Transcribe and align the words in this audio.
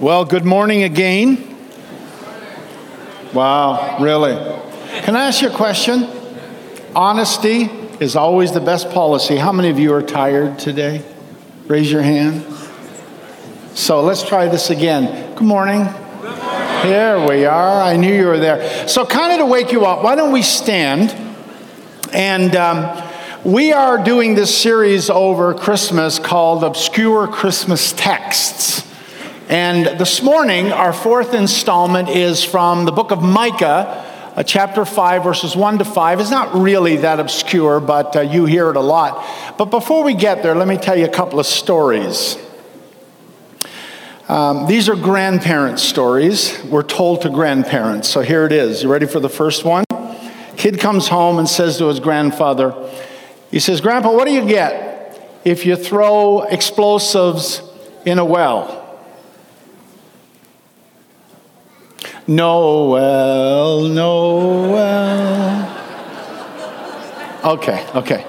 Well, 0.00 0.24
good 0.24 0.46
morning 0.46 0.84
again. 0.84 1.58
Wow, 3.34 3.98
really? 4.00 4.32
Can 5.02 5.14
I 5.14 5.26
ask 5.26 5.42
you 5.42 5.50
a 5.50 5.54
question? 5.54 6.08
Honesty 6.96 7.64
is 8.00 8.16
always 8.16 8.52
the 8.52 8.62
best 8.62 8.88
policy. 8.92 9.36
How 9.36 9.52
many 9.52 9.68
of 9.68 9.78
you 9.78 9.92
are 9.92 10.00
tired 10.00 10.58
today? 10.58 11.04
Raise 11.66 11.92
your 11.92 12.00
hand. 12.00 12.46
So 13.74 14.00
let's 14.00 14.26
try 14.26 14.48
this 14.48 14.70
again. 14.70 15.34
Good 15.34 15.46
morning. 15.46 15.84
Here 16.82 17.22
we 17.28 17.44
are. 17.44 17.82
I 17.82 17.98
knew 17.98 18.14
you 18.14 18.26
were 18.26 18.38
there. 18.38 18.88
So, 18.88 19.04
kind 19.04 19.34
of 19.34 19.40
to 19.40 19.52
wake 19.52 19.70
you 19.70 19.84
up, 19.84 20.02
why 20.02 20.14
don't 20.14 20.32
we 20.32 20.40
stand? 20.40 21.14
And 22.14 22.56
um, 22.56 23.06
we 23.44 23.74
are 23.74 24.02
doing 24.02 24.34
this 24.34 24.58
series 24.58 25.10
over 25.10 25.52
Christmas 25.52 26.18
called 26.18 26.64
Obscure 26.64 27.28
Christmas 27.28 27.92
Texts. 27.92 28.89
And 29.50 29.98
this 29.98 30.22
morning, 30.22 30.70
our 30.70 30.92
fourth 30.92 31.34
installment 31.34 32.08
is 32.08 32.44
from 32.44 32.84
the 32.84 32.92
book 32.92 33.10
of 33.10 33.20
Micah, 33.20 34.32
uh, 34.36 34.44
chapter 34.44 34.84
5, 34.84 35.24
verses 35.24 35.56
1 35.56 35.78
to 35.78 35.84
5. 35.84 36.20
It's 36.20 36.30
not 36.30 36.54
really 36.54 36.98
that 36.98 37.18
obscure, 37.18 37.80
but 37.80 38.14
uh, 38.14 38.20
you 38.20 38.44
hear 38.44 38.70
it 38.70 38.76
a 38.76 38.80
lot. 38.80 39.26
But 39.58 39.64
before 39.64 40.04
we 40.04 40.14
get 40.14 40.44
there, 40.44 40.54
let 40.54 40.68
me 40.68 40.76
tell 40.76 40.96
you 40.96 41.04
a 41.04 41.08
couple 41.08 41.40
of 41.40 41.46
stories. 41.46 42.38
Um, 44.28 44.68
these 44.68 44.88
are 44.88 44.94
grandparents' 44.94 45.82
stories. 45.82 46.56
We're 46.66 46.84
told 46.84 47.22
to 47.22 47.28
grandparents. 47.28 48.08
So 48.08 48.20
here 48.20 48.46
it 48.46 48.52
is. 48.52 48.84
You 48.84 48.88
ready 48.88 49.06
for 49.06 49.18
the 49.18 49.28
first 49.28 49.64
one? 49.64 49.84
Kid 50.58 50.78
comes 50.78 51.08
home 51.08 51.40
and 51.40 51.48
says 51.48 51.76
to 51.78 51.86
his 51.86 51.98
grandfather, 51.98 52.72
he 53.50 53.58
says, 53.58 53.80
Grandpa, 53.80 54.12
what 54.12 54.28
do 54.28 54.32
you 54.32 54.46
get 54.46 55.40
if 55.44 55.66
you 55.66 55.74
throw 55.74 56.42
explosives 56.42 57.62
in 58.06 58.20
a 58.20 58.24
well? 58.24 58.79
Noel, 62.30 63.88
Noel. 63.88 65.66
Okay, 67.44 67.84
okay. 67.92 68.24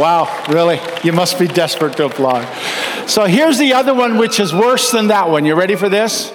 wow, 0.00 0.44
really? 0.48 0.80
You 1.04 1.12
must 1.12 1.38
be 1.38 1.46
desperate 1.46 1.98
to 1.98 2.06
applaud. 2.06 2.48
So 3.06 3.26
here's 3.26 3.58
the 3.58 3.74
other 3.74 3.92
one, 3.92 4.16
which 4.16 4.40
is 4.40 4.54
worse 4.54 4.90
than 4.90 5.08
that 5.08 5.28
one. 5.28 5.44
You 5.44 5.54
ready 5.54 5.76
for 5.76 5.90
this? 5.90 6.32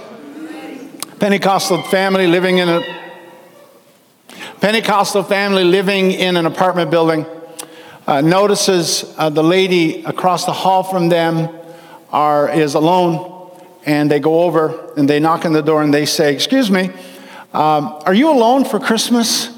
Pentecostal 1.19 1.81
family 1.81 2.27
living 2.27 2.59
in 2.59 2.69
a 2.69 2.81
Pentecostal 4.61 5.23
family 5.23 5.63
living 5.63 6.11
in 6.11 6.37
an 6.37 6.45
apartment 6.45 6.91
building 6.91 7.25
uh, 8.05 8.21
notices 8.21 9.11
uh, 9.17 9.31
the 9.31 9.43
lady 9.43 10.03
across 10.03 10.45
the 10.45 10.53
hall 10.53 10.83
from 10.83 11.09
them 11.09 11.49
are, 12.11 12.47
is 12.51 12.75
alone 12.75 13.36
and 13.87 14.11
they 14.11 14.19
go 14.19 14.43
over 14.43 14.93
and 14.97 15.09
they 15.09 15.19
knock 15.19 15.45
on 15.45 15.53
the 15.53 15.63
door 15.63 15.81
and 15.81 15.93
they 15.93 16.05
say, 16.05 16.33
Excuse 16.33 16.69
me, 16.69 16.91
um, 17.53 17.97
are 18.05 18.13
you 18.13 18.29
alone 18.29 18.65
for 18.65 18.79
Christmas? 18.79 19.49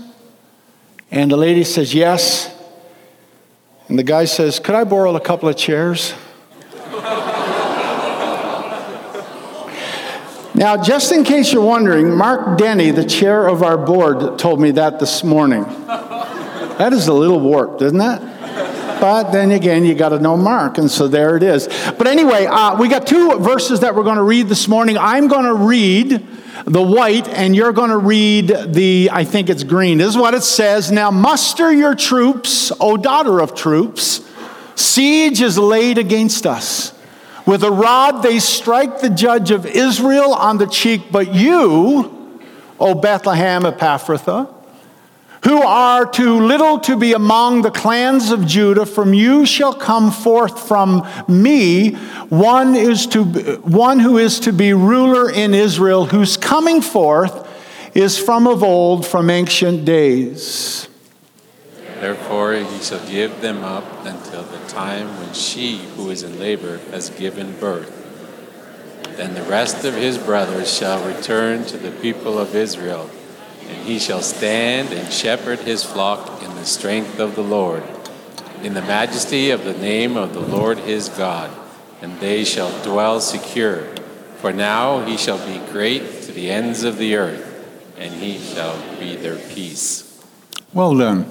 And 1.12 1.32
the 1.32 1.38
lady 1.38 1.64
says, 1.64 1.94
Yes. 1.94 2.56
And 3.88 3.98
the 3.98 4.04
guy 4.04 4.26
says, 4.26 4.60
Could 4.60 4.76
I 4.76 4.84
borrow 4.84 5.16
a 5.16 5.20
couple 5.20 5.50
of 5.50 5.58
chairs? 5.58 6.14
now, 10.54 10.78
just 10.82 11.12
in 11.12 11.24
case 11.24 11.52
you're 11.52 11.66
wondering, 11.66 12.16
Mark 12.16 12.60
Denny, 12.60 12.92
the 12.92 13.06
chair 13.06 13.48
of 13.48 13.64
our 13.64 13.80
board, 13.80 14.38
told 14.38 14.62
me 14.62 14.70
that 14.72 15.00
this 15.00 15.24
morning. 15.24 15.64
That 15.64 16.94
is 16.94 17.08
a 17.08 17.14
little 17.14 17.40
warped, 17.40 17.82
isn't 17.82 17.98
that? 17.98 18.22
But 19.00 19.32
then 19.32 19.52
again, 19.52 19.86
you 19.86 19.96
got 19.96 20.10
to 20.10 20.20
know 20.20 20.36
Mark, 20.36 20.78
and 20.78 20.92
so 20.92 21.08
there 21.08 21.38
it 21.38 21.44
is. 21.44 21.68
But 21.98 22.08
anyway, 22.08 22.46
uh, 22.46 22.78
we 22.78 22.90
got 22.90 23.08
two 23.08 23.40
verses 23.40 23.80
that 23.80 23.96
we're 23.96 24.04
going 24.04 24.18
to 24.18 24.24
read 24.24 24.48
this 24.48 24.68
morning. 24.68 24.98
I'm 24.98 25.28
going 25.28 25.46
to 25.46 25.54
read 25.54 26.28
the 26.66 26.82
white, 26.82 27.28
and 27.30 27.56
you're 27.56 27.72
going 27.72 27.92
to 27.92 27.98
read 27.98 28.48
the, 28.48 29.10
I 29.12 29.24
think 29.24 29.50
it's 29.50 29.64
green. 29.64 30.00
This 30.00 30.10
is 30.10 30.18
what 30.18 30.34
it 30.34 30.44
says 30.44 30.92
Now 30.92 31.12
muster 31.12 31.72
your 31.72 31.96
troops, 31.96 32.72
O 32.80 32.98
daughter 32.98 33.40
of 33.40 33.56
troops. 33.56 34.22
Siege 34.76 35.42
is 35.42 35.58
laid 35.58 35.98
against 35.98 36.46
us. 36.46 36.94
With 37.46 37.64
a 37.64 37.72
rod 37.72 38.22
they 38.22 38.40
strike 38.40 39.00
the 39.00 39.10
judge 39.10 39.52
of 39.52 39.66
Israel 39.66 40.34
on 40.34 40.58
the 40.58 40.68
cheek, 40.68 41.12
but 41.12 41.34
you, 41.34 42.38
O 42.80 42.96
Bethlehem 42.96 43.64
Ephrathah, 43.64 44.54
who 45.44 45.62
are 45.62 46.06
too 46.06 46.40
little 46.40 46.80
to 46.80 46.98
be 46.98 47.14
among 47.14 47.62
the 47.62 47.72
clans 47.72 48.32
of 48.32 48.46
Judah, 48.46 48.86
from 48.86 49.14
you 49.14 49.46
shall 49.46 49.74
come 49.74 50.12
forth 50.12 50.68
from 50.68 51.08
me 51.28 51.94
one, 52.30 52.76
is 52.76 53.08
to, 53.08 53.24
one 53.62 54.00
who 54.00 54.18
is 54.18 54.40
to 54.42 54.52
be 54.52 54.74
ruler 54.74 55.30
in 55.32 55.54
Israel, 55.54 56.06
whose 56.06 56.36
coming 56.36 56.82
forth 56.82 57.48
is 57.96 58.18
from 58.18 58.48
of 58.48 58.64
old, 58.64 59.06
from 59.06 59.30
ancient 59.30 59.86
days. 59.86 60.88
Therefore 62.00 62.54
he 62.54 62.80
shall 62.80 63.06
give 63.08 63.42
them 63.42 63.64
up 63.64 64.06
until 64.06 64.44
the 64.44 64.60
time 64.68 65.08
when 65.20 65.34
she 65.34 65.78
who 65.96 66.10
is 66.10 66.24
in 66.24 66.40
labor 66.40 66.78
has 66.92 67.10
given 67.10 67.58
birth. 67.60 67.96
Then 69.18 69.34
the 69.34 69.44
rest 69.44 69.84
of 69.84 69.96
his 69.96 70.18
brothers 70.18 70.74
shall 70.74 71.06
return 71.06 71.66
to 71.66 71.78
the 71.78 71.92
people 71.92 72.40
of 72.40 72.56
Israel 72.56 73.10
and 73.70 73.78
he 73.86 74.00
shall 74.00 74.22
stand 74.22 74.92
and 74.92 75.14
shepherd 75.14 75.60
his 75.60 75.84
flock 75.84 76.42
in 76.42 76.56
the 76.56 76.66
strength 76.66 77.20
of 77.20 77.36
the 77.36 77.44
Lord, 77.44 77.84
in 78.64 78.74
the 78.74 78.82
majesty 78.82 79.52
of 79.52 79.64
the 79.64 79.78
name 79.78 80.18
of 80.18 80.34
the 80.34 80.40
Lord 80.40 80.80
his 80.80 81.08
God, 81.10 81.52
and 82.02 82.20
they 82.20 82.44
shall 82.44 82.72
dwell 82.84 83.22
secure. 83.22 83.84
For 84.38 84.52
now 84.52 85.06
he 85.06 85.18
shall 85.18 85.38
be 85.46 85.60
great 85.72 86.24
to 86.24 86.32
the 86.32 86.50
ends 86.50 86.84
of 86.84 86.98
the 86.98 87.16
earth, 87.16 87.46
and 87.96 88.12
he 88.12 88.40
shall 88.40 88.76
be 89.00 89.16
their 89.16 89.38
peace. 89.38 90.20
Well 90.74 90.98
done. 90.98 91.26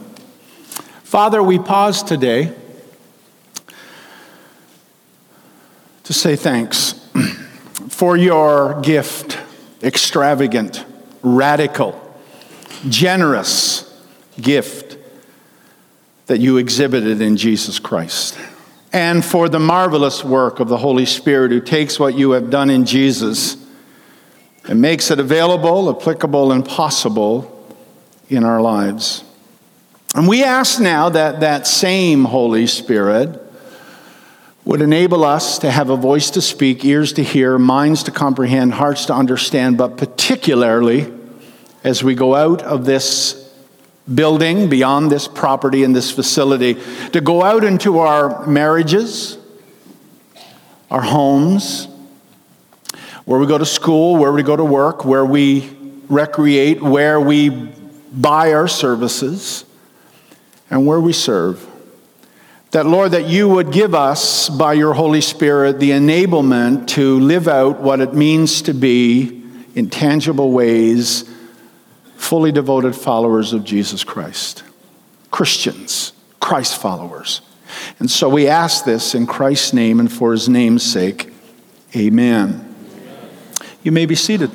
Father, 1.03 1.43
we 1.43 1.59
pause 1.59 2.05
today 2.05 2.55
to 6.05 6.13
say 6.13 6.37
thanks 6.37 6.93
for 7.89 8.17
your 8.17 8.81
gift, 8.83 9.39
extravagant, 9.83 10.85
radical 11.23 12.08
generous 12.89 13.85
gift 14.41 14.99
that 16.27 16.39
you 16.39 16.59
exhibited 16.59 17.21
in 17.21 17.37
Jesus 17.37 17.79
Christ. 17.79 18.39
And 18.93 19.25
for 19.25 19.49
the 19.49 19.59
marvelous 19.59 20.25
work 20.25 20.61
of 20.61 20.69
the 20.69 20.77
Holy 20.77 21.07
Spirit 21.07 21.51
who 21.51 21.61
takes 21.61 21.99
what 21.99 22.17
you 22.17 22.33
have 22.33 22.51
done 22.51 22.71
in 22.71 22.85
Jesus 22.85 23.57
and 24.65 24.81
makes 24.81 25.11
it 25.11 25.19
available, 25.19 25.91
applicable, 25.91 26.53
and 26.53 26.65
possible 26.65 27.55
in 28.29 28.45
our 28.45 28.61
lives. 28.61 29.25
And 30.15 30.29
we 30.29 30.45
ask 30.45 30.81
now 30.81 31.09
that 31.11 31.41
that 31.41 31.67
same 31.67 32.25
Holy 32.25 32.67
Spirit 32.67 33.41
would 34.65 34.83
enable 34.83 35.25
us 35.25 35.59
to 35.61 35.71
have 35.71 35.89
a 35.89 35.97
voice 35.97 36.31
to 36.31 36.43
speak, 36.43 36.85
ears 36.85 37.15
to 37.15 37.23
hear, 37.23 37.59
minds 37.59 38.03
to 38.03 38.11
comprehend, 38.11 38.75
hearts 38.75 39.07
to 39.07 39.15
understand, 39.15 39.79
but 39.79 39.97
particularly 39.97 41.11
as 41.85 42.03
we 42.03 42.15
go 42.15 42.35
out 42.35 42.63
of 42.63 42.85
this 42.85 43.49
building, 44.13 44.69
beyond 44.69 45.11
this 45.11 45.29
property 45.29 45.85
and 45.85 45.95
this 45.95 46.11
facility, 46.11 46.77
to 47.13 47.21
go 47.21 47.43
out 47.43 47.65
into 47.65 47.99
our 47.99 48.47
marriages, 48.47 49.39
our 50.91 51.03
homes, 51.03 51.89
where 53.25 53.39
we 53.39 53.47
go 53.47 53.59
to 53.59 53.67
school, 53.67 54.17
where 54.17 54.33
we 54.33 54.43
go 54.43 54.57
to 54.57 54.65
work, 54.65 55.05
where 55.05 55.25
we 55.25 55.71
recreate, 56.09 56.83
where 56.83 57.21
we 57.21 57.51
buy 58.13 58.55
our 58.55 58.67
services, 58.67 59.65
and 60.71 60.87
where 60.87 61.01
we 61.01 61.13
serve. 61.13 61.67
That, 62.71 62.87
Lord, 62.87 63.13
that 63.13 63.27
you 63.27 63.49
would 63.49 63.73
give 63.73 63.95
us, 63.95 64.49
by 64.49 64.75
your 64.75 64.95
Holy 64.95 65.21
Spirit, 65.21 65.79
the 65.79 65.91
enablement 65.91 66.87
to 66.89 67.19
live 67.21 67.49
out 67.49 67.81
what 67.81 68.01
it 68.01 68.15
means 68.15 68.63
to 68.63 68.75
be 68.75 69.43
in 69.75 69.91
tangible 69.91 70.51
ways 70.53 71.29
fully 72.19 72.53
devoted 72.53 72.95
followers 72.95 73.53
of 73.53 73.65
Jesus 73.65 74.05
Christ. 74.05 74.65
Christians, 75.31 76.13
Christ 76.41 76.79
followers. 76.79 77.41
And 78.01 78.11
so 78.11 78.29
we 78.29 78.49
ask 78.49 78.85
this 78.85 79.15
in 79.15 79.27
Christ's 79.27 79.73
name 79.73 80.01
and 80.01 80.13
for 80.13 80.33
his 80.33 80.49
name's 80.49 80.83
sake. 80.83 81.33
Amen. 81.97 82.75
You 83.83 83.93
may 83.93 84.05
be 84.05 84.17
seated. 84.17 84.51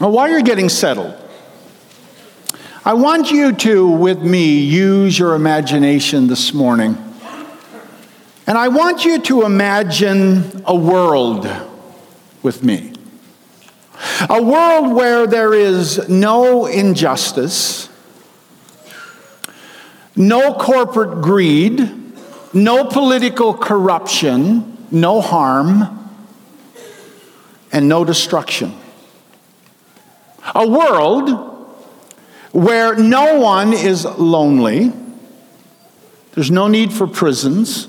Well, 0.00 0.10
while 0.10 0.28
you're 0.28 0.42
getting 0.42 0.70
settled, 0.70 1.14
I 2.84 2.94
want 2.94 3.30
you 3.30 3.52
to, 3.52 3.86
with 3.86 4.22
me, 4.22 4.60
use 4.60 5.18
your 5.18 5.34
imagination 5.34 6.26
this 6.26 6.54
morning. 6.54 6.96
And 8.46 8.56
I 8.56 8.68
want 8.68 9.04
you 9.04 9.20
to 9.22 9.42
imagine 9.44 10.62
a 10.64 10.74
world 10.74 11.46
with 12.42 12.62
me. 12.62 12.92
A 14.28 14.42
world 14.42 14.94
where 14.94 15.26
there 15.26 15.54
is 15.54 16.08
no 16.08 16.66
injustice, 16.66 17.88
no 20.14 20.54
corporate 20.54 21.20
greed, 21.22 21.94
no 22.52 22.84
political 22.84 23.54
corruption, 23.54 24.86
no 24.90 25.20
harm, 25.20 26.10
and 27.72 27.88
no 27.88 28.04
destruction. 28.04 28.74
A 30.54 30.66
world 30.66 31.30
where 32.52 32.96
no 32.96 33.38
one 33.38 33.72
is 33.72 34.04
lonely, 34.04 34.92
there's 36.32 36.50
no 36.50 36.68
need 36.68 36.92
for 36.92 37.06
prisons. 37.06 37.88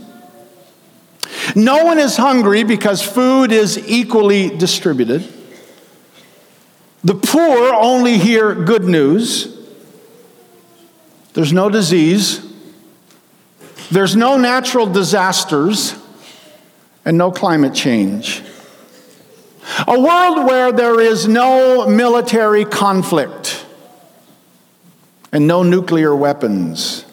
No 1.55 1.83
one 1.83 1.97
is 1.97 2.17
hungry 2.17 2.63
because 2.63 3.01
food 3.01 3.51
is 3.51 3.77
equally 3.89 4.49
distributed. 4.49 5.27
The 7.03 7.15
poor 7.15 7.73
only 7.73 8.17
hear 8.17 8.53
good 8.53 8.83
news. 8.83 9.55
There's 11.33 11.53
no 11.53 11.69
disease. 11.69 12.45
There's 13.91 14.15
no 14.15 14.37
natural 14.37 14.85
disasters 14.85 15.95
and 17.05 17.17
no 17.17 17.31
climate 17.31 17.73
change. 17.73 18.43
A 19.87 19.99
world 19.99 20.45
where 20.45 20.71
there 20.71 20.99
is 20.99 21.27
no 21.27 21.87
military 21.87 22.65
conflict 22.65 23.65
and 25.31 25.47
no 25.47 25.63
nuclear 25.63 26.15
weapons. 26.15 27.05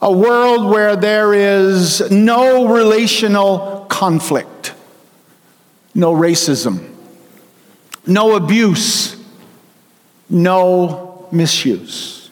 A 0.00 0.12
world 0.12 0.70
where 0.70 0.94
there 0.94 1.34
is 1.34 2.08
no 2.10 2.68
relational 2.68 3.86
conflict, 3.88 4.72
no 5.94 6.12
racism, 6.12 6.94
no 8.06 8.36
abuse, 8.36 9.16
no 10.30 11.26
misuse. 11.32 12.30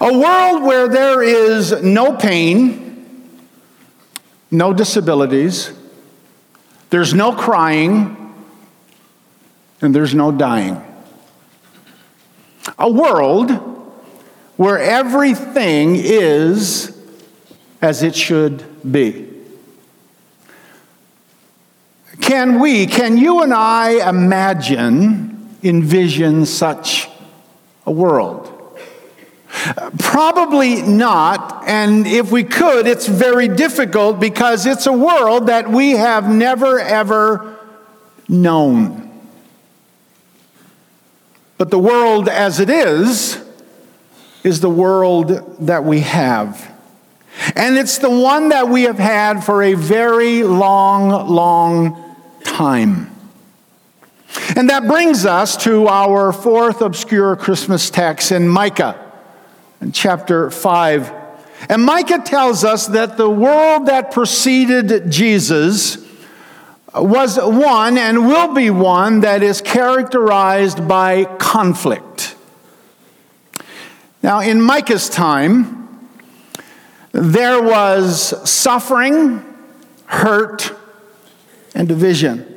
A 0.00 0.18
world 0.18 0.62
where 0.64 0.88
there 0.88 1.22
is 1.22 1.80
no 1.82 2.16
pain, 2.16 3.38
no 4.50 4.72
disabilities, 4.72 5.72
there's 6.90 7.14
no 7.14 7.32
crying, 7.32 8.34
and 9.80 9.94
there's 9.94 10.14
no 10.14 10.32
dying. 10.32 10.80
A 12.78 12.90
world 12.90 13.71
where 14.56 14.78
everything 14.78 15.96
is 15.96 16.96
as 17.80 18.02
it 18.02 18.14
should 18.14 18.64
be. 18.90 19.28
Can 22.20 22.60
we, 22.60 22.86
can 22.86 23.16
you 23.16 23.42
and 23.42 23.52
I 23.52 24.08
imagine, 24.08 25.58
envision 25.62 26.46
such 26.46 27.08
a 27.84 27.90
world? 27.90 28.48
Probably 29.98 30.82
not, 30.82 31.64
and 31.66 32.06
if 32.06 32.30
we 32.30 32.44
could, 32.44 32.86
it's 32.86 33.06
very 33.06 33.48
difficult 33.48 34.18
because 34.18 34.66
it's 34.66 34.86
a 34.86 34.92
world 34.92 35.48
that 35.48 35.68
we 35.70 35.92
have 35.92 36.28
never 36.28 36.78
ever 36.78 37.58
known. 38.28 39.10
But 41.58 41.70
the 41.70 41.78
world 41.78 42.28
as 42.28 42.60
it 42.60 42.70
is, 42.70 43.41
is 44.44 44.60
the 44.60 44.70
world 44.70 45.66
that 45.66 45.84
we 45.84 46.00
have. 46.00 46.70
And 47.56 47.78
it's 47.78 47.98
the 47.98 48.10
one 48.10 48.50
that 48.50 48.68
we 48.68 48.82
have 48.82 48.98
had 48.98 49.42
for 49.44 49.62
a 49.62 49.74
very 49.74 50.42
long, 50.42 51.28
long 51.28 52.16
time. 52.44 53.10
And 54.56 54.70
that 54.70 54.86
brings 54.86 55.24
us 55.24 55.56
to 55.64 55.88
our 55.88 56.32
fourth 56.32 56.82
obscure 56.82 57.36
Christmas 57.36 57.90
text 57.90 58.32
in 58.32 58.48
Micah, 58.48 58.98
in 59.80 59.92
chapter 59.92 60.50
5. 60.50 61.12
And 61.68 61.84
Micah 61.84 62.22
tells 62.24 62.64
us 62.64 62.88
that 62.88 63.16
the 63.16 63.30
world 63.30 63.86
that 63.86 64.10
preceded 64.10 65.10
Jesus 65.10 65.98
was 66.94 67.38
one 67.38 67.96
and 67.96 68.26
will 68.26 68.52
be 68.52 68.68
one 68.70 69.20
that 69.20 69.42
is 69.42 69.60
characterized 69.60 70.86
by 70.86 71.24
conflict. 71.24 72.11
Now, 74.22 74.40
in 74.40 74.60
Micah's 74.60 75.08
time, 75.08 76.08
there 77.10 77.60
was 77.60 78.48
suffering, 78.48 79.44
hurt, 80.06 80.72
and 81.74 81.88
division. 81.88 82.48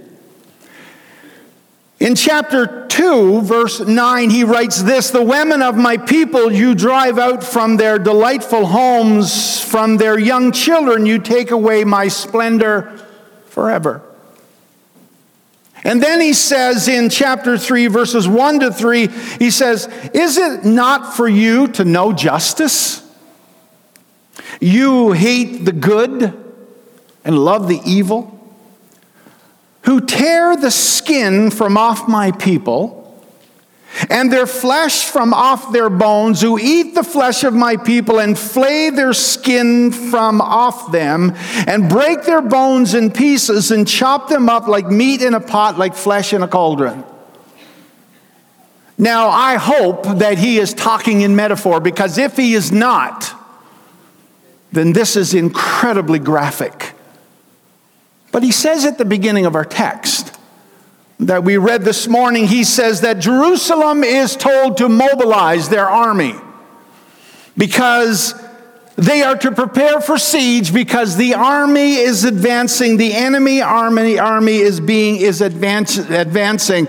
In 1.99 2.13
chapter 2.13 2.85
2, 2.87 3.41
verse 3.41 3.79
9, 3.79 4.29
he 4.29 4.43
writes 4.43 4.83
this 4.83 5.09
The 5.09 5.23
women 5.23 5.63
of 5.63 5.75
my 5.75 5.97
people 5.97 6.51
you 6.51 6.75
drive 6.75 7.17
out 7.17 7.43
from 7.43 7.77
their 7.77 7.97
delightful 7.97 8.67
homes, 8.67 9.59
from 9.59 9.97
their 9.97 10.19
young 10.19 10.51
children 10.51 11.05
you 11.05 11.17
take 11.17 11.49
away 11.49 11.83
my 11.83 12.09
splendor 12.09 12.91
forever. 13.47 14.03
And 15.85 16.01
then 16.01 16.19
he 16.19 16.33
says 16.33 16.87
in 16.87 17.09
chapter 17.09 17.59
3, 17.59 17.87
verses 17.87 18.27
1 18.27 18.61
to 18.61 18.73
3, 18.73 19.07
he 19.37 19.51
says, 19.51 19.87
Is 20.15 20.35
it 20.35 20.65
not 20.65 21.15
for 21.15 21.27
you 21.27 21.67
to 21.73 21.85
know 21.85 22.11
justice? 22.11 23.07
You 24.59 25.11
hate 25.11 25.63
the 25.63 25.71
good 25.71 26.23
and 27.23 27.37
love 27.37 27.67
the 27.67 27.79
evil, 27.85 28.31
who 29.83 30.01
tear 30.01 30.57
the 30.57 30.71
skin 30.71 31.51
from 31.51 31.77
off 31.77 32.07
my 32.07 32.31
people 32.31 33.04
and 34.09 34.31
their 34.31 34.47
flesh 34.47 35.05
from 35.05 35.33
off 35.33 35.71
their 35.71 35.89
bones, 35.89 36.41
who 36.41 36.59
eat 36.59 36.95
the 36.95 37.03
flesh 37.03 37.43
of 37.43 37.53
my 37.53 37.77
people 37.77 38.19
and 38.19 38.37
flay 38.37 38.89
their 38.89 39.13
skin 39.13 39.91
from 39.91 40.41
off 40.41 40.91
them, 40.91 41.33
and 41.67 41.89
break 41.89 42.23
their 42.23 42.41
bones 42.41 42.93
in 42.93 43.11
pieces 43.11 43.71
and 43.71 43.87
chop 43.87 44.29
them 44.29 44.49
up 44.49 44.67
like 44.67 44.87
meat 44.87 45.21
in 45.21 45.33
a 45.33 45.39
pot, 45.39 45.77
like 45.77 45.95
flesh 45.95 46.33
in 46.33 46.43
a 46.43 46.47
cauldron. 46.47 47.03
Now, 48.97 49.27
I 49.29 49.55
hope 49.55 50.03
that 50.19 50.37
he 50.37 50.57
is 50.57 50.73
talking 50.73 51.21
in 51.21 51.35
metaphor 51.35 51.79
because 51.79 52.17
if 52.17 52.37
he 52.37 52.53
is 52.53 52.71
not, 52.71 53.33
then 54.71 54.93
this 54.93 55.15
is 55.15 55.33
incredibly 55.33 56.19
graphic. 56.19 56.93
But 58.31 58.43
he 58.43 58.51
says 58.51 58.85
at 58.85 58.97
the 58.97 59.05
beginning 59.05 59.45
of 59.45 59.55
our 59.55 59.65
text, 59.65 60.24
that 61.19 61.43
we 61.43 61.57
read 61.57 61.83
this 61.83 62.07
morning, 62.07 62.45
he 62.47 62.63
says 62.63 63.01
that 63.01 63.19
Jerusalem 63.19 64.03
is 64.03 64.35
told 64.35 64.77
to 64.77 64.89
mobilize 64.89 65.69
their 65.69 65.87
army 65.87 66.35
because 67.57 68.33
they 68.97 69.23
are 69.23 69.37
to 69.37 69.51
prepare 69.51 69.99
for 69.99 70.17
siege 70.17 70.73
because 70.73 71.17
the 71.17 71.33
army 71.33 71.95
is 71.95 72.23
advancing, 72.23 72.97
the 72.97 73.13
enemy 73.13 73.61
army, 73.61 74.17
army 74.17 74.57
is 74.57 74.79
being 74.79 75.17
is 75.17 75.41
advance, 75.41 75.97
advancing. 75.97 76.87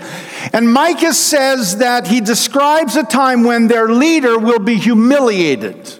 And 0.53 0.71
Micah 0.71 1.13
says 1.13 1.77
that 1.77 2.07
he 2.07 2.21
describes 2.21 2.95
a 2.95 3.03
time 3.03 3.43
when 3.43 3.67
their 3.67 3.89
leader 3.89 4.39
will 4.39 4.59
be 4.59 4.75
humiliated. 4.75 5.99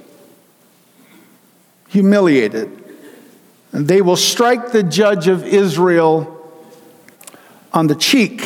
Humiliated. 1.89 2.71
And 3.73 3.87
they 3.87 4.01
will 4.01 4.15
strike 4.15 4.71
the 4.71 4.83
judge 4.83 5.27
of 5.27 5.45
Israel 5.45 6.36
on 7.77 7.87
the 7.87 7.95
cheek. 7.95 8.43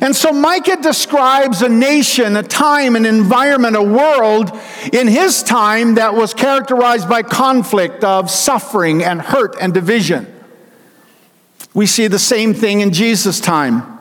And 0.00 0.16
so 0.16 0.32
Micah 0.32 0.78
describes 0.80 1.62
a 1.62 1.68
nation, 1.68 2.36
a 2.36 2.42
time, 2.42 2.96
an 2.96 3.04
environment, 3.04 3.76
a 3.76 3.82
world 3.82 4.50
in 4.92 5.06
his 5.06 5.42
time 5.42 5.96
that 5.96 6.14
was 6.14 6.32
characterized 6.32 7.08
by 7.08 7.22
conflict, 7.22 8.02
of 8.02 8.30
suffering 8.30 9.04
and 9.04 9.20
hurt 9.20 9.54
and 9.60 9.74
division. 9.74 10.26
We 11.74 11.86
see 11.86 12.06
the 12.06 12.18
same 12.18 12.54
thing 12.54 12.80
in 12.80 12.92
Jesus' 12.92 13.38
time. 13.38 13.95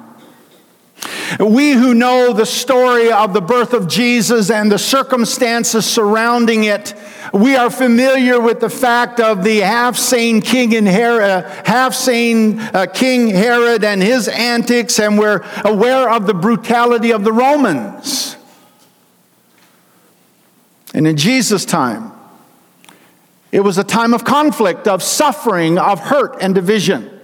We 1.39 1.71
who 1.71 1.93
know 1.93 2.33
the 2.33 2.45
story 2.45 3.11
of 3.11 3.33
the 3.33 3.41
birth 3.41 3.73
of 3.73 3.87
Jesus 3.87 4.49
and 4.49 4.71
the 4.71 4.79
circumstances 4.79 5.85
surrounding 5.85 6.63
it, 6.63 6.93
we 7.33 7.55
are 7.55 7.69
familiar 7.69 8.39
with 8.39 8.59
the 8.59 8.69
fact 8.69 9.19
of 9.19 9.43
the 9.43 9.59
half-sane 9.59 10.41
king 10.41 10.73
and 10.75 10.87
Herod, 10.87 11.45
half-sane 11.65 12.59
uh, 12.59 12.85
King 12.93 13.27
Herod 13.27 13.83
and 13.83 14.01
his 14.01 14.27
antics, 14.27 14.99
and 14.99 15.17
we're 15.19 15.45
aware 15.65 16.09
of 16.09 16.27
the 16.27 16.33
brutality 16.33 17.11
of 17.11 17.23
the 17.23 17.33
Romans. 17.33 18.37
And 20.93 21.05
in 21.05 21.17
Jesus' 21.17 21.65
time, 21.65 22.13
it 23.51 23.59
was 23.59 23.77
a 23.77 23.83
time 23.83 24.13
of 24.13 24.23
conflict, 24.23 24.87
of 24.87 25.03
suffering, 25.03 25.77
of 25.77 25.99
hurt 25.99 26.37
and 26.41 26.55
division. 26.55 27.14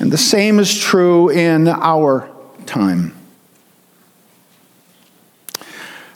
And 0.00 0.10
the 0.10 0.18
same 0.18 0.58
is 0.58 0.76
true 0.76 1.28
in 1.28 1.68
our 1.68 2.28
time. 2.66 3.14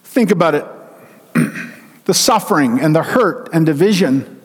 Think 0.03 0.31
about 0.31 0.55
it 0.55 0.65
the 2.05 2.15
suffering 2.15 2.81
and 2.81 2.97
the 2.97 3.03
hurt 3.03 3.51
and 3.53 3.65
division, 3.65 4.41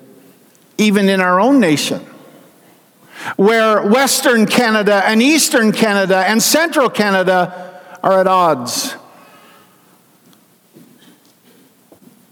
even 0.77 1.09
in 1.09 1.21
our 1.21 1.39
own 1.39 1.59
nation, 1.59 2.05
where 3.35 3.81
Western 3.87 4.45
Canada 4.45 5.03
and 5.05 5.21
Eastern 5.21 5.71
Canada 5.71 6.17
and 6.27 6.43
Central 6.43 6.89
Canada 6.89 7.81
are 8.03 8.19
at 8.19 8.27
odds. 8.27 8.95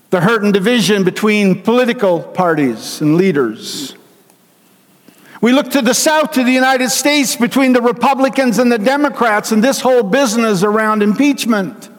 the 0.10 0.22
hurt 0.22 0.44
and 0.44 0.54
division 0.54 1.04
between 1.04 1.62
political 1.62 2.22
parties 2.22 3.02
and 3.02 3.18
leaders. 3.18 3.96
We 5.42 5.52
look 5.52 5.70
to 5.72 5.82
the 5.82 5.94
south, 5.94 6.32
to 6.32 6.44
the 6.44 6.52
United 6.52 6.90
States, 6.90 7.36
between 7.36 7.74
the 7.74 7.82
Republicans 7.82 8.58
and 8.58 8.72
the 8.72 8.80
Democrats, 8.80 9.52
and 9.52 9.64
this 9.64 9.82
whole 9.82 10.04
business 10.04 10.64
around 10.64 11.04
impeachment 11.04 11.90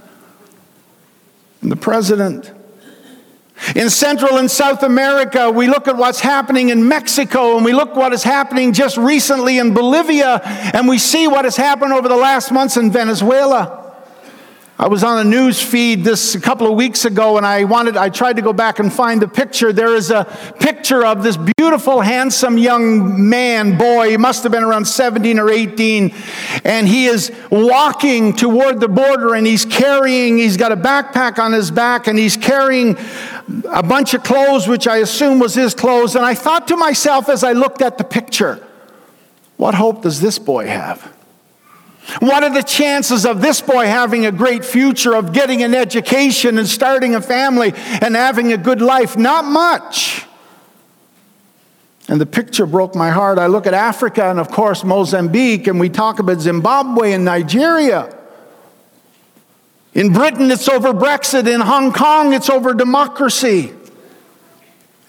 and 1.62 1.70
the 1.70 1.76
president. 1.76 2.52
In 3.74 3.90
Central 3.90 4.38
and 4.38 4.50
South 4.50 4.82
America, 4.82 5.50
we 5.50 5.66
look 5.66 5.88
at 5.88 5.96
what's 5.96 6.20
happening 6.20 6.68
in 6.68 6.86
Mexico 6.86 7.56
and 7.56 7.64
we 7.64 7.72
look 7.72 7.96
what 7.96 8.12
is 8.12 8.22
happening 8.22 8.72
just 8.72 8.96
recently 8.96 9.58
in 9.58 9.74
Bolivia 9.74 10.40
and 10.72 10.88
we 10.88 10.96
see 10.96 11.26
what 11.26 11.44
has 11.44 11.56
happened 11.56 11.92
over 11.92 12.08
the 12.08 12.16
last 12.16 12.52
months 12.52 12.76
in 12.76 12.92
Venezuela. 12.92 13.87
I 14.80 14.86
was 14.86 15.02
on 15.02 15.18
a 15.18 15.28
news 15.28 15.60
feed 15.60 16.04
this 16.04 16.36
a 16.36 16.40
couple 16.40 16.68
of 16.68 16.74
weeks 16.76 17.04
ago 17.04 17.36
and 17.36 17.44
I 17.44 17.64
wanted 17.64 17.96
I 17.96 18.10
tried 18.10 18.36
to 18.36 18.42
go 18.42 18.52
back 18.52 18.78
and 18.78 18.92
find 18.92 19.20
the 19.20 19.26
picture. 19.26 19.72
There 19.72 19.96
is 19.96 20.12
a 20.12 20.24
picture 20.60 21.04
of 21.04 21.24
this 21.24 21.36
beautiful 21.36 22.00
handsome 22.00 22.56
young 22.56 23.28
man, 23.28 23.76
boy, 23.76 24.10
he 24.10 24.16
must 24.16 24.44
have 24.44 24.52
been 24.52 24.62
around 24.62 24.84
17 24.84 25.40
or 25.40 25.50
18, 25.50 26.14
and 26.62 26.86
he 26.86 27.06
is 27.06 27.32
walking 27.50 28.36
toward 28.36 28.78
the 28.78 28.86
border 28.86 29.34
and 29.34 29.44
he's 29.48 29.64
carrying 29.64 30.38
he's 30.38 30.56
got 30.56 30.70
a 30.70 30.76
backpack 30.76 31.40
on 31.40 31.52
his 31.52 31.72
back 31.72 32.06
and 32.06 32.16
he's 32.16 32.36
carrying 32.36 32.96
a 33.72 33.82
bunch 33.82 34.14
of 34.14 34.22
clothes 34.22 34.68
which 34.68 34.86
I 34.86 34.98
assume 34.98 35.40
was 35.40 35.56
his 35.56 35.74
clothes 35.74 36.14
and 36.14 36.24
I 36.24 36.36
thought 36.36 36.68
to 36.68 36.76
myself 36.76 37.28
as 37.28 37.42
I 37.42 37.50
looked 37.50 37.82
at 37.82 37.98
the 37.98 38.04
picture, 38.04 38.64
what 39.56 39.74
hope 39.74 40.02
does 40.02 40.20
this 40.20 40.38
boy 40.38 40.68
have? 40.68 41.17
What 42.20 42.42
are 42.42 42.52
the 42.52 42.62
chances 42.62 43.26
of 43.26 43.40
this 43.42 43.60
boy 43.60 43.86
having 43.86 44.24
a 44.24 44.32
great 44.32 44.64
future, 44.64 45.14
of 45.14 45.32
getting 45.32 45.62
an 45.62 45.74
education 45.74 46.58
and 46.58 46.66
starting 46.66 47.14
a 47.14 47.20
family 47.20 47.74
and 47.74 48.16
having 48.16 48.52
a 48.52 48.56
good 48.56 48.80
life? 48.80 49.16
Not 49.16 49.44
much. 49.44 50.24
And 52.08 52.18
the 52.18 52.26
picture 52.26 52.64
broke 52.64 52.94
my 52.94 53.10
heart. 53.10 53.38
I 53.38 53.46
look 53.46 53.66
at 53.66 53.74
Africa 53.74 54.24
and, 54.30 54.40
of 54.40 54.50
course, 54.50 54.82
Mozambique, 54.82 55.66
and 55.66 55.78
we 55.78 55.90
talk 55.90 56.18
about 56.18 56.40
Zimbabwe 56.40 57.12
and 57.12 57.24
Nigeria. 57.24 58.14
In 59.92 60.12
Britain, 60.14 60.50
it's 60.50 60.68
over 60.68 60.94
Brexit. 60.94 61.46
In 61.46 61.60
Hong 61.60 61.92
Kong, 61.92 62.32
it's 62.32 62.48
over 62.48 62.72
democracy. 62.72 63.74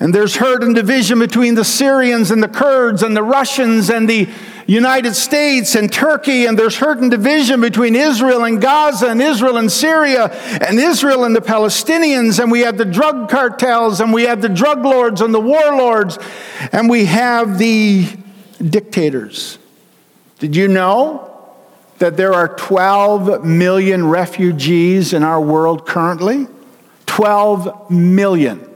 And 0.02 0.14
there's 0.14 0.36
hurt 0.36 0.64
and 0.64 0.76
division 0.76 1.20
between 1.20 1.56
the 1.56 1.66
Syrians 1.66 2.32
and 2.32 2.42
the 2.42 2.48
Kurds 2.48 3.04
and 3.04 3.16
the 3.16 3.24
Russians 3.24 3.90
and 3.90 4.10
the 4.10 4.30
United 4.70 5.16
States 5.16 5.74
and 5.74 5.92
Turkey, 5.92 6.46
and 6.46 6.58
there's 6.58 6.78
hurt 6.78 7.00
and 7.00 7.10
division 7.10 7.60
between 7.60 7.96
Israel 7.96 8.44
and 8.44 8.62
Gaza 8.62 9.08
and 9.08 9.20
Israel 9.20 9.58
and 9.58 9.72
Syria 9.72 10.32
and 10.62 10.80
Israel 10.80 11.24
and 11.24 11.36
the 11.36 11.42
Palestinians, 11.42 12.40
and 12.40 12.52
we 12.52 12.60
have 12.60 12.78
the 12.78 12.86
drug 12.86 13.30
cartels 13.30 14.00
and 14.00 14.14
we 14.14 14.24
have 14.24 14.44
the 14.44 14.50
drug 14.50 14.86
lords 14.86 15.22
and 15.22 15.34
the 15.34 15.40
warlords, 15.40 16.20
and 16.72 16.88
we 16.88 17.06
have 17.06 17.58
the 17.58 18.08
dictators. 18.62 19.58
Did 20.38 20.56
you 20.56 20.68
know 20.68 21.26
that 21.98 22.16
there 22.16 22.36
are 22.36 22.56
12 22.56 23.44
million 23.44 24.06
refugees 24.06 25.14
in 25.14 25.24
our 25.24 25.42
world 25.42 25.88
currently? 25.88 26.46
12 27.08 27.90
million. 27.90 28.70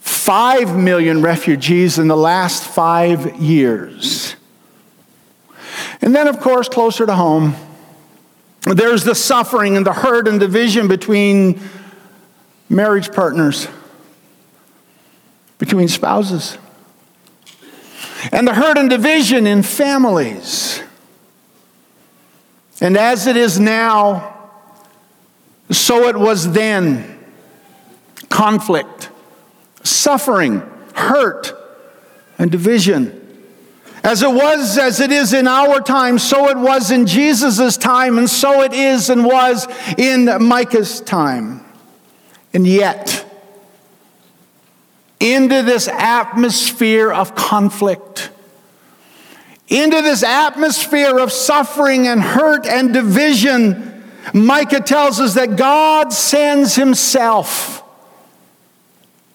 5 0.00 0.76
million 0.76 1.22
refugees 1.22 1.98
in 1.98 2.06
the 2.06 2.16
last 2.16 2.64
five 2.64 3.40
years. 3.40 4.36
And 6.08 6.14
then, 6.14 6.26
of 6.26 6.40
course, 6.40 6.70
closer 6.70 7.04
to 7.04 7.14
home, 7.14 7.54
there's 8.62 9.04
the 9.04 9.14
suffering 9.14 9.76
and 9.76 9.84
the 9.84 9.92
hurt 9.92 10.26
and 10.26 10.40
division 10.40 10.88
between 10.88 11.60
marriage 12.70 13.12
partners, 13.12 13.68
between 15.58 15.86
spouses, 15.86 16.56
and 18.32 18.48
the 18.48 18.54
hurt 18.54 18.78
and 18.78 18.88
division 18.88 19.46
in 19.46 19.62
families. 19.62 20.82
And 22.80 22.96
as 22.96 23.26
it 23.26 23.36
is 23.36 23.60
now, 23.60 24.50
so 25.70 26.08
it 26.08 26.16
was 26.16 26.52
then 26.52 27.18
conflict, 28.30 29.10
suffering, 29.82 30.60
hurt, 30.94 31.52
and 32.38 32.50
division. 32.50 33.27
As 34.08 34.22
it 34.22 34.32
was, 34.32 34.78
as 34.78 35.00
it 35.00 35.12
is 35.12 35.34
in 35.34 35.46
our 35.46 35.82
time, 35.82 36.18
so 36.18 36.48
it 36.48 36.56
was 36.56 36.90
in 36.90 37.06
Jesus' 37.06 37.76
time, 37.76 38.16
and 38.16 38.28
so 38.28 38.62
it 38.62 38.72
is 38.72 39.10
and 39.10 39.22
was 39.22 39.68
in 39.98 40.24
Micah's 40.42 41.02
time. 41.02 41.62
And 42.54 42.66
yet, 42.66 43.30
into 45.20 45.62
this 45.62 45.88
atmosphere 45.88 47.12
of 47.12 47.34
conflict, 47.34 48.30
into 49.68 50.00
this 50.00 50.22
atmosphere 50.22 51.18
of 51.18 51.30
suffering 51.30 52.08
and 52.08 52.22
hurt 52.22 52.66
and 52.66 52.94
division, 52.94 54.10
Micah 54.32 54.80
tells 54.80 55.20
us 55.20 55.34
that 55.34 55.56
God 55.56 56.14
sends 56.14 56.74
Himself 56.76 57.82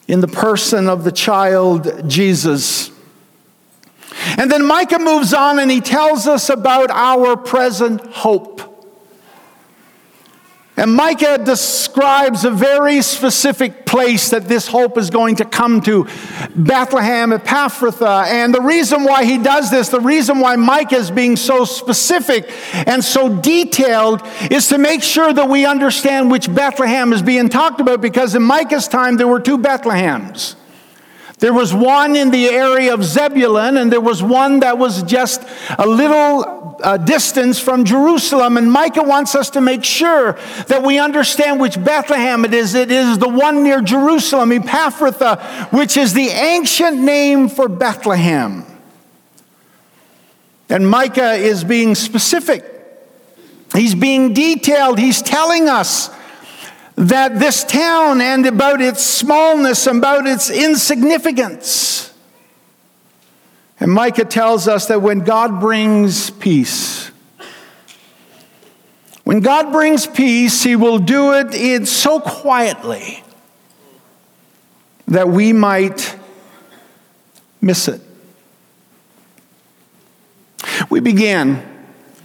in 0.08 0.20
the 0.20 0.28
person 0.28 0.90
of 0.90 1.04
the 1.04 1.12
child 1.12 2.10
Jesus. 2.10 2.92
And 4.38 4.52
then 4.52 4.66
Micah 4.66 5.00
moves 5.00 5.34
on 5.34 5.60
and 5.60 5.70
he 5.70 5.82
tells 5.82 6.28
us 6.28 6.50
about 6.50 6.90
our 6.92 7.38
present 7.38 8.02
hope. 8.08 8.62
And 10.76 10.96
Micah 10.96 11.38
describes 11.38 12.46
a 12.46 12.50
very 12.50 13.04
specific 13.04 13.86
place 13.86 14.32
that 14.32 14.48
this 14.48 14.68
hope 14.68 14.98
is 14.98 15.12
going 15.12 15.36
to 15.36 15.46
come 15.46 15.82
to 15.82 16.08
Bethlehem, 16.56 17.30
Ephrathah. 17.30 18.26
And 18.26 18.56
the 18.56 18.60
reason 18.60 19.04
why 19.04 19.24
he 19.24 19.38
does 19.38 19.70
this, 19.70 19.90
the 19.90 20.00
reason 20.00 20.40
why 20.40 20.56
Micah 20.56 20.96
is 20.96 21.12
being 21.12 21.36
so 21.36 21.64
specific 21.64 22.50
and 22.88 23.04
so 23.04 23.40
detailed, 23.40 24.24
is 24.50 24.70
to 24.70 24.80
make 24.80 25.04
sure 25.04 25.32
that 25.32 25.48
we 25.48 25.64
understand 25.64 26.32
which 26.32 26.52
Bethlehem 26.52 27.14
is 27.14 27.22
being 27.22 27.50
talked 27.50 27.80
about, 27.80 28.02
because 28.02 28.34
in 28.34 28.42
Micah's 28.42 28.88
time 28.88 29.18
there 29.18 29.28
were 29.28 29.40
two 29.40 29.60
Bethlehems. 29.60 30.56
There 31.44 31.52
was 31.52 31.74
one 31.74 32.16
in 32.16 32.32
the 32.32 32.46
area 32.46 32.94
of 32.94 33.04
Zebulun, 33.04 33.76
and 33.76 33.92
there 33.92 34.00
was 34.00 34.24
one 34.24 34.62
that 34.62 34.78
was 34.78 35.04
just 35.04 35.44
a 35.78 35.86
little 35.86 36.78
uh, 36.82 36.96
distance 36.96 37.60
from 37.60 37.84
Jerusalem. 37.84 38.56
And 38.56 38.72
Micah 38.72 39.04
wants 39.04 39.36
us 39.36 39.50
to 39.50 39.60
make 39.60 39.84
sure 39.84 40.40
that 40.68 40.84
we 40.84 41.00
understand 41.00 41.60
which 41.60 41.84
Bethlehem 41.84 42.46
it 42.46 42.54
is. 42.54 42.76
It 42.76 42.92
is 42.92 43.18
the 43.18 43.28
one 43.28 43.62
near 43.62 43.82
Jerusalem, 43.82 44.52
Ephrathah, 44.52 45.74
which 45.78 45.98
is 45.98 46.14
the 46.14 46.28
ancient 46.28 47.02
name 47.02 47.50
for 47.50 47.68
Bethlehem. 47.68 48.66
And 50.70 50.90
Micah 50.90 51.34
is 51.34 51.66
being 51.66 51.94
specific. 51.94 52.64
He's 53.76 53.96
being 53.96 54.34
detailed. 54.34 54.98
He's 54.98 55.22
telling 55.22 55.68
us 55.68 56.10
that 56.96 57.40
this 57.40 57.64
town 57.64 58.22
and 58.22 58.46
about 58.46 58.82
its 58.82 59.04
smallness, 59.04 59.88
about 59.88 60.28
its 60.28 60.50
insignificance. 60.50 62.14
And 63.80 63.92
Micah 63.92 64.26
tells 64.26 64.68
us 64.68 64.88
that 64.88 65.02
when 65.02 65.20
God 65.20 65.60
brings 65.60 66.30
peace, 66.30 67.12
when 69.24 69.40
God 69.40 69.72
brings 69.72 70.06
peace, 70.06 70.64
He 70.64 70.76
will 70.76 71.00
do 71.00 71.34
it 71.34 71.54
in 71.54 71.86
so 71.86 72.20
quietly 72.20 73.24
that 75.08 75.30
we 75.30 75.54
might 75.54 76.18
miss 77.62 77.88
it. 77.88 78.02
We 80.90 81.00
began 81.00 81.70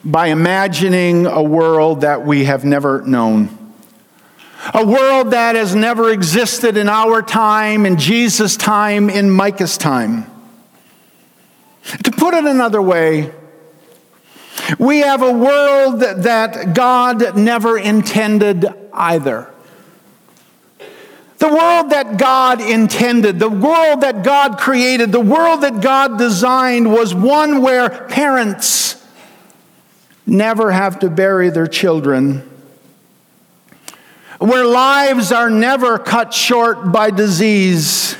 by 0.04 0.28
imagining 0.28 1.26
a 1.26 1.42
world 1.42 2.02
that 2.02 2.24
we 2.24 2.44
have 2.44 2.64
never 2.64 3.02
known. 3.02 3.67
A 4.74 4.84
world 4.84 5.30
that 5.30 5.54
has 5.54 5.74
never 5.74 6.10
existed 6.10 6.76
in 6.76 6.88
our 6.88 7.22
time, 7.22 7.86
in 7.86 7.96
Jesus' 7.96 8.56
time, 8.56 9.08
in 9.08 9.30
Micah's 9.30 9.78
time. 9.78 10.30
To 12.04 12.10
put 12.10 12.34
it 12.34 12.44
another 12.44 12.82
way, 12.82 13.32
we 14.78 14.98
have 14.98 15.22
a 15.22 15.32
world 15.32 16.00
that 16.00 16.74
God 16.74 17.36
never 17.36 17.78
intended 17.78 18.66
either. 18.92 19.50
The 21.38 21.48
world 21.48 21.90
that 21.90 22.18
God 22.18 22.60
intended, 22.60 23.38
the 23.38 23.48
world 23.48 24.00
that 24.00 24.24
God 24.24 24.58
created, 24.58 25.12
the 25.12 25.20
world 25.20 25.62
that 25.62 25.80
God 25.80 26.18
designed 26.18 26.92
was 26.92 27.14
one 27.14 27.62
where 27.62 27.88
parents 27.88 29.06
never 30.26 30.72
have 30.72 30.98
to 30.98 31.08
bury 31.08 31.48
their 31.48 31.68
children 31.68 32.47
where 34.38 34.64
lives 34.64 35.32
are 35.32 35.50
never 35.50 35.98
cut 35.98 36.32
short 36.32 36.92
by 36.92 37.10
disease, 37.10 38.14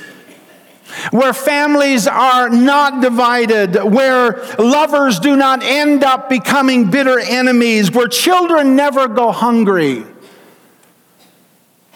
where 1.11 1.33
families 1.33 2.07
are 2.07 2.49
not 2.49 3.01
divided, 3.01 3.77
where 3.77 4.45
lovers 4.59 5.21
do 5.21 5.37
not 5.37 5.63
end 5.63 6.03
up 6.03 6.29
becoming 6.29 6.91
bitter 6.91 7.21
enemies, 7.21 7.93
where 7.93 8.09
children 8.09 8.75
never 8.75 9.07
go 9.07 9.31
hungry. 9.31 10.05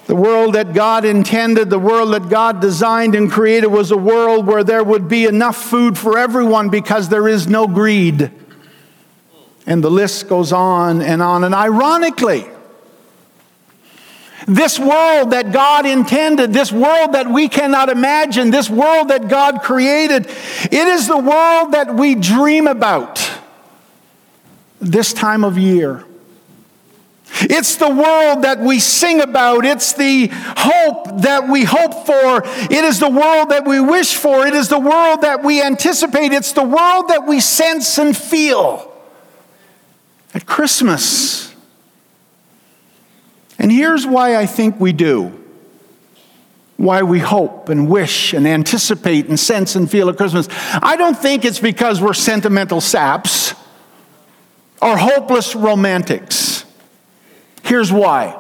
The 0.07 0.17
world 0.17 0.55
that 0.55 0.73
God 0.73 1.05
intended, 1.05 1.71
the 1.71 1.79
world 1.79 2.13
that 2.13 2.29
God 2.29 2.61
designed 2.61 3.15
and 3.15 3.31
created 3.31 3.69
was 3.69 3.91
a 3.91 3.97
world 3.97 4.47
where 4.47 4.65
there 4.65 4.85
would 4.85 5.09
be 5.09 5.27
enough 5.27 5.57
food 5.57 5.97
for 5.97 6.19
everyone 6.19 6.69
because 6.71 7.09
there 7.09 7.29
is 7.29 7.47
no 7.47 7.67
greed. 7.67 8.31
And 9.65 9.83
the 9.83 9.91
list 9.91 10.29
goes 10.29 10.53
on 10.53 11.03
and 11.03 11.23
on. 11.23 11.45
And 11.45 11.55
ironically, 11.55 12.47
this 14.47 14.79
world 14.79 15.31
that 15.31 15.53
God 15.53 15.87
intended, 15.87 16.53
this 16.53 16.73
world 16.73 17.13
that 17.13 17.31
we 17.31 17.49
cannot 17.49 17.89
imagine, 17.89 18.51
this 18.51 18.69
world 18.69 19.09
that 19.09 19.29
God 19.29 19.63
created, 19.63 20.27
it 20.27 20.73
is 20.73 21.07
the 21.07 21.19
world 21.19 21.73
that 21.73 21.95
we 21.95 22.15
dream 22.15 22.67
about 22.67 23.31
this 24.81 25.13
time 25.13 25.45
of 25.45 25.59
year. 25.59 26.05
It's 27.41 27.77
the 27.77 27.89
world 27.89 28.43
that 28.43 28.61
we 28.61 28.79
sing 28.79 29.21
about. 29.21 29.65
It's 29.65 29.95
the 29.95 30.29
hope 30.33 31.23
that 31.23 31.49
we 31.49 31.65
hope 31.65 32.07
for. 32.07 32.43
It 32.45 32.85
is 32.85 33.01
the 33.01 33.09
world 33.09 33.51
that 33.51 33.67
we 33.67 33.81
wish 33.81 34.15
for. 34.15 34.47
It 34.47 34.55
is 34.55 34.69
the 34.69 34.79
world 34.79 35.23
that 35.23 35.43
we 35.43 35.63
anticipate. 35.63 36.33
It's 36.33 36.53
the 36.53 36.63
world 36.63 37.09
that 37.09 37.27
we 37.27 37.41
sense 37.41 37.99
and 37.99 38.17
feel 38.17 38.93
at 40.35 40.47
Christmas. 40.47 41.52
And 43.63 43.71
here's 43.71 44.07
why 44.07 44.37
I 44.37 44.45
think 44.45 44.79
we 44.81 44.93
do. 44.93 45.39
Why 46.77 47.05
we 47.05 47.21
hope 47.21 47.69
and 47.69 47.89
wish 47.89 48.35
and 48.35 48.47
anticipate 48.47 49.29
and 49.29 49.39
sense 49.39 49.77
and 49.77 49.89
feel 49.89 50.11
at 50.11 50.17
Christmas. 50.17 50.49
I 50.51 50.97
don't 50.97 51.17
think 51.17 51.45
it's 51.45 51.61
because 51.61 52.01
we're 52.01 52.13
sentimental 52.13 52.81
saps 52.81 53.55
or 54.83 54.99
hopeless 54.99 55.55
romantics. 55.55 56.65
Here's 57.63 57.93
why 57.93 58.39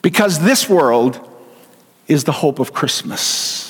because 0.00 0.38
this 0.38 0.68
world 0.68 1.20
is 2.06 2.22
the 2.22 2.32
hope 2.32 2.60
of 2.60 2.72
Christmas. 2.72 3.67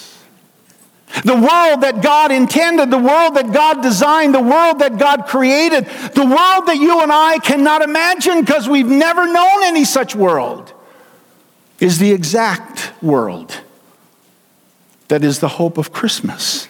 The 1.24 1.34
world 1.34 1.80
that 1.80 2.00
God 2.02 2.30
intended, 2.30 2.90
the 2.90 2.98
world 2.98 3.34
that 3.34 3.52
God 3.52 3.82
designed, 3.82 4.34
the 4.34 4.40
world 4.40 4.80
that 4.80 4.98
God 4.98 5.26
created, 5.26 5.86
the 6.14 6.24
world 6.24 6.66
that 6.66 6.76
you 6.76 7.00
and 7.00 7.10
I 7.10 7.38
cannot 7.38 7.82
imagine 7.82 8.40
because 8.40 8.68
we've 8.68 8.86
never 8.86 9.26
known 9.26 9.64
any 9.64 9.84
such 9.84 10.14
world, 10.14 10.72
is 11.80 11.98
the 11.98 12.12
exact 12.12 12.92
world 13.02 13.60
that 15.08 15.24
is 15.24 15.40
the 15.40 15.48
hope 15.48 15.78
of 15.78 15.92
Christmas. 15.92 16.68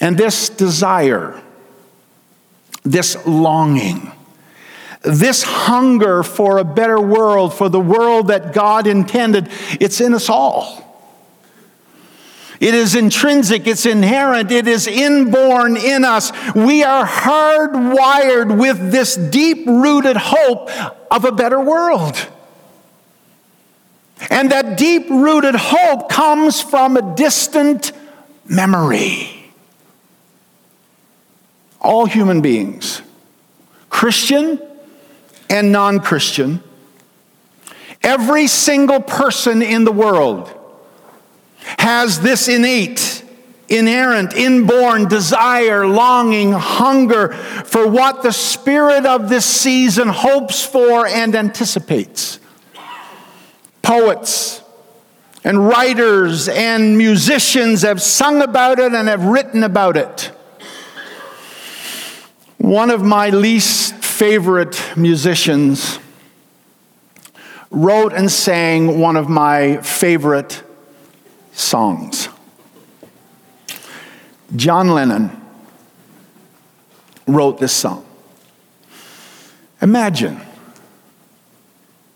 And 0.00 0.16
this 0.16 0.48
desire, 0.48 1.40
this 2.82 3.26
longing, 3.26 4.10
this 5.02 5.42
hunger 5.42 6.22
for 6.22 6.58
a 6.58 6.64
better 6.64 7.00
world, 7.00 7.52
for 7.52 7.68
the 7.68 7.80
world 7.80 8.28
that 8.28 8.54
God 8.54 8.86
intended, 8.86 9.48
it's 9.80 10.00
in 10.00 10.14
us 10.14 10.28
all. 10.28 10.87
It 12.60 12.74
is 12.74 12.96
intrinsic, 12.96 13.66
it's 13.66 13.86
inherent, 13.86 14.50
it 14.50 14.66
is 14.66 14.88
inborn 14.88 15.76
in 15.76 16.04
us. 16.04 16.32
We 16.54 16.82
are 16.82 17.06
hardwired 17.06 18.58
with 18.58 18.90
this 18.90 19.14
deep 19.14 19.66
rooted 19.66 20.16
hope 20.16 20.70
of 21.10 21.24
a 21.24 21.30
better 21.30 21.60
world. 21.60 22.16
And 24.30 24.50
that 24.50 24.76
deep 24.76 25.08
rooted 25.08 25.54
hope 25.54 26.08
comes 26.08 26.60
from 26.60 26.96
a 26.96 27.14
distant 27.14 27.92
memory. 28.44 29.52
All 31.80 32.06
human 32.06 32.40
beings, 32.40 33.02
Christian 33.88 34.60
and 35.48 35.70
non 35.70 36.00
Christian, 36.00 36.60
every 38.02 38.48
single 38.48 39.00
person 39.00 39.62
in 39.62 39.84
the 39.84 39.92
world 39.92 40.52
has 41.78 42.20
this 42.20 42.48
innate, 42.48 43.24
inherent, 43.68 44.32
inborn 44.34 45.08
desire, 45.08 45.86
longing, 45.86 46.52
hunger 46.52 47.32
for 47.32 47.88
what 47.88 48.22
the 48.22 48.32
spirit 48.32 49.04
of 49.04 49.28
this 49.28 49.44
season 49.44 50.08
hopes 50.08 50.64
for 50.64 51.06
and 51.06 51.34
anticipates. 51.34 52.40
Poets 53.82 54.62
and 55.44 55.66
writers 55.66 56.48
and 56.48 56.98
musicians 56.98 57.82
have 57.82 58.02
sung 58.02 58.42
about 58.42 58.78
it 58.78 58.92
and 58.92 59.08
have 59.08 59.24
written 59.24 59.62
about 59.62 59.96
it. 59.96 60.32
One 62.58 62.90
of 62.90 63.02
my 63.02 63.30
least 63.30 63.94
favorite 63.94 64.82
musicians 64.96 65.98
wrote 67.70 68.12
and 68.12 68.30
sang 68.30 68.98
one 68.98 69.16
of 69.16 69.28
my 69.28 69.76
favorite 69.78 70.62
songs. 71.68 72.28
John 74.56 74.88
Lennon 74.88 75.30
wrote 77.26 77.58
this 77.58 77.72
song. 77.72 78.04
Imagine 79.82 80.40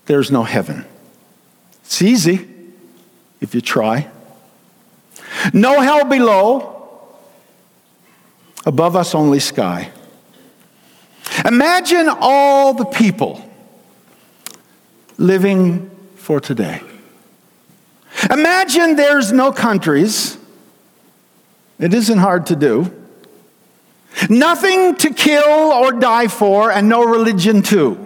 there's 0.05 0.31
no 0.31 0.43
heaven. 0.43 0.85
It's 1.83 2.01
easy 2.01 2.47
if 3.39 3.53
you 3.53 3.61
try. 3.61 4.09
No 5.53 5.79
hell 5.81 6.05
below, 6.05 7.15
above 8.65 8.95
us 8.95 9.13
only 9.13 9.39
sky. 9.39 9.91
Imagine 11.45 12.09
all 12.09 12.73
the 12.73 12.85
people 12.85 13.43
living 15.17 15.89
for 16.15 16.39
today. 16.39 16.81
Imagine 18.29 18.95
there's 18.95 19.31
no 19.31 19.51
countries. 19.51 20.37
It 21.79 21.93
isn't 21.93 22.19
hard 22.19 22.45
to 22.47 22.55
do. 22.55 22.93
Nothing 24.29 24.95
to 24.97 25.13
kill 25.13 25.43
or 25.43 25.91
die 25.91 26.27
for, 26.27 26.71
and 26.71 26.87
no 26.87 27.03
religion 27.03 27.61
too. 27.61 27.99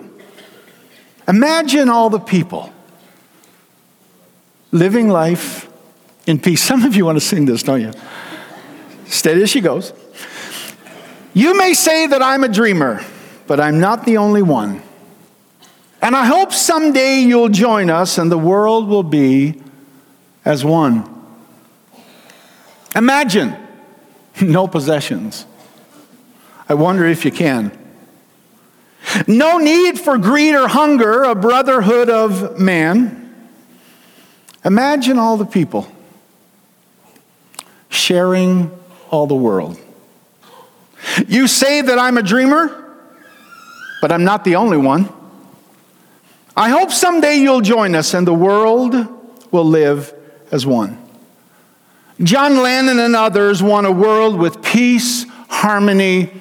Imagine 1.28 1.90
all 1.90 2.10
the 2.10 2.20
people 2.20 2.74
living 4.72 5.10
life 5.10 5.70
in 6.26 6.40
peace. 6.40 6.62
Some 6.62 6.84
of 6.84 6.96
you 6.96 7.06
want 7.06 7.18
to 7.18 7.26
sing 7.26 7.46
this, 7.46 7.64
don't 7.64 7.82
you? 7.82 7.92
Steady 9.06 9.44
as 9.44 9.50
she 9.50 9.62
goes. 9.62 9.94
You 11.34 11.58
may 11.58 11.74
say 11.74 12.08
that 12.08 12.22
I'm 12.22 12.44
a 12.44 12.48
dreamer, 12.48 13.04
but 13.46 13.60
I'm 13.60 13.80
not 13.80 14.06
the 14.06 14.18
only 14.18 14.42
one. 14.42 14.82
And 16.02 16.16
I 16.16 16.26
hope 16.26 16.52
someday 16.52 17.20
you'll 17.20 17.50
join 17.50 17.90
us 17.90 18.18
and 18.18 18.32
the 18.32 18.38
world 18.38 18.88
will 18.88 19.04
be 19.04 19.62
as 20.48 20.64
one. 20.64 21.04
Imagine 22.96 23.54
no 24.42 24.66
possessions. 24.66 25.46
I 26.70 26.74
wonder 26.74 27.06
if 27.06 27.26
you 27.26 27.32
can. 27.32 27.78
No 29.28 29.58
need 29.58 30.00
for 30.00 30.18
greed 30.18 30.56
or 30.56 30.70
hunger, 30.70 31.24
a 31.24 31.36
brotherhood 31.36 32.10
of 32.10 32.58
man. 32.60 33.36
Imagine 34.64 35.20
all 35.20 35.36
the 35.36 35.46
people 35.46 35.92
sharing 37.90 38.72
all 39.10 39.28
the 39.28 39.36
world. 39.36 39.78
You 41.28 41.48
say 41.48 41.82
that 41.82 42.00
I'm 42.00 42.18
a 42.18 42.24
dreamer, 42.24 42.86
but 44.02 44.14
I'm 44.14 44.24
not 44.24 44.46
the 44.46 44.56
only 44.56 44.78
one. 44.78 45.10
I 46.56 46.70
hope 46.70 46.92
someday 46.92 47.36
you'll 47.36 47.62
join 47.62 47.96
us 47.96 48.14
and 48.14 48.26
the 48.26 48.34
world 48.34 48.96
will 49.52 49.66
live 49.66 50.14
as 50.52 50.66
one. 50.66 51.02
John 52.22 52.58
Lennon 52.64 53.00
and 53.00 53.16
others 53.16 53.62
want 53.62 53.86
a 53.86 53.92
world 53.92 54.38
with 54.38 54.64
peace, 54.64 55.26
harmony, 55.50 56.32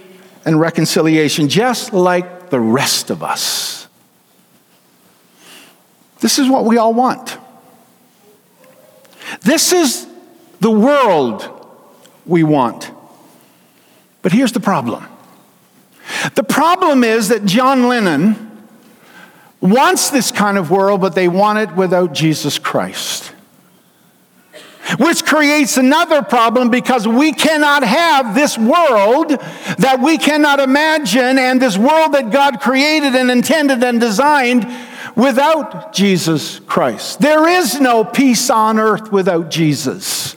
and 0.45 0.59
reconciliation, 0.59 1.49
just 1.49 1.93
like 1.93 2.51
the 2.51 2.61
rest 2.61 3.11
of 3.11 3.23
us. 3.23 3.89
This 6.21 6.39
is 6.39 6.49
what 6.49 6.65
we 6.65 6.79
all 6.79 6.95
want. 6.95 7.37
This 9.43 9.73
is 9.73 10.07
the 10.61 10.71
world 10.71 11.49
we 12.25 12.43
want. 12.43 12.91
But 14.23 14.33
here's 14.33 14.53
the 14.53 14.61
problem 14.61 15.07
the 16.35 16.45
problem 16.45 17.05
is 17.05 17.29
that 17.29 17.45
John 17.45 17.89
Lennon 17.89 18.67
wants 19.61 20.11
this 20.11 20.31
kind 20.31 20.57
of 20.57 20.71
world, 20.71 21.01
but 21.01 21.15
they 21.15 21.29
want 21.29 21.59
it 21.59 21.77
without 21.77 22.13
Jesus 22.13 22.59
Christ. 22.59 23.33
Which 24.99 25.25
creates 25.25 25.77
another 25.77 26.23
problem 26.23 26.71
because 26.71 27.09
we 27.09 27.33
cannot 27.33 27.83
have 27.83 28.35
this 28.35 28.57
world 28.57 29.31
that 29.79 29.99
we 30.01 30.17
cannot 30.17 30.61
imagine 30.61 31.39
and 31.39 31.61
this 31.61 31.77
world 31.77 32.13
that 32.13 32.31
God 32.31 32.61
created 32.61 33.17
and 33.17 33.31
intended 33.31 33.83
and 33.83 34.01
designed 34.01 34.67
without 35.17 35.93
Jesus 35.93 36.61
Christ. 36.61 37.19
There 37.21 37.49
is 37.49 37.81
no 37.81 38.05
peace 38.05 38.49
on 38.49 38.79
earth 38.79 39.11
without 39.11 39.51
Jesus. 39.51 40.37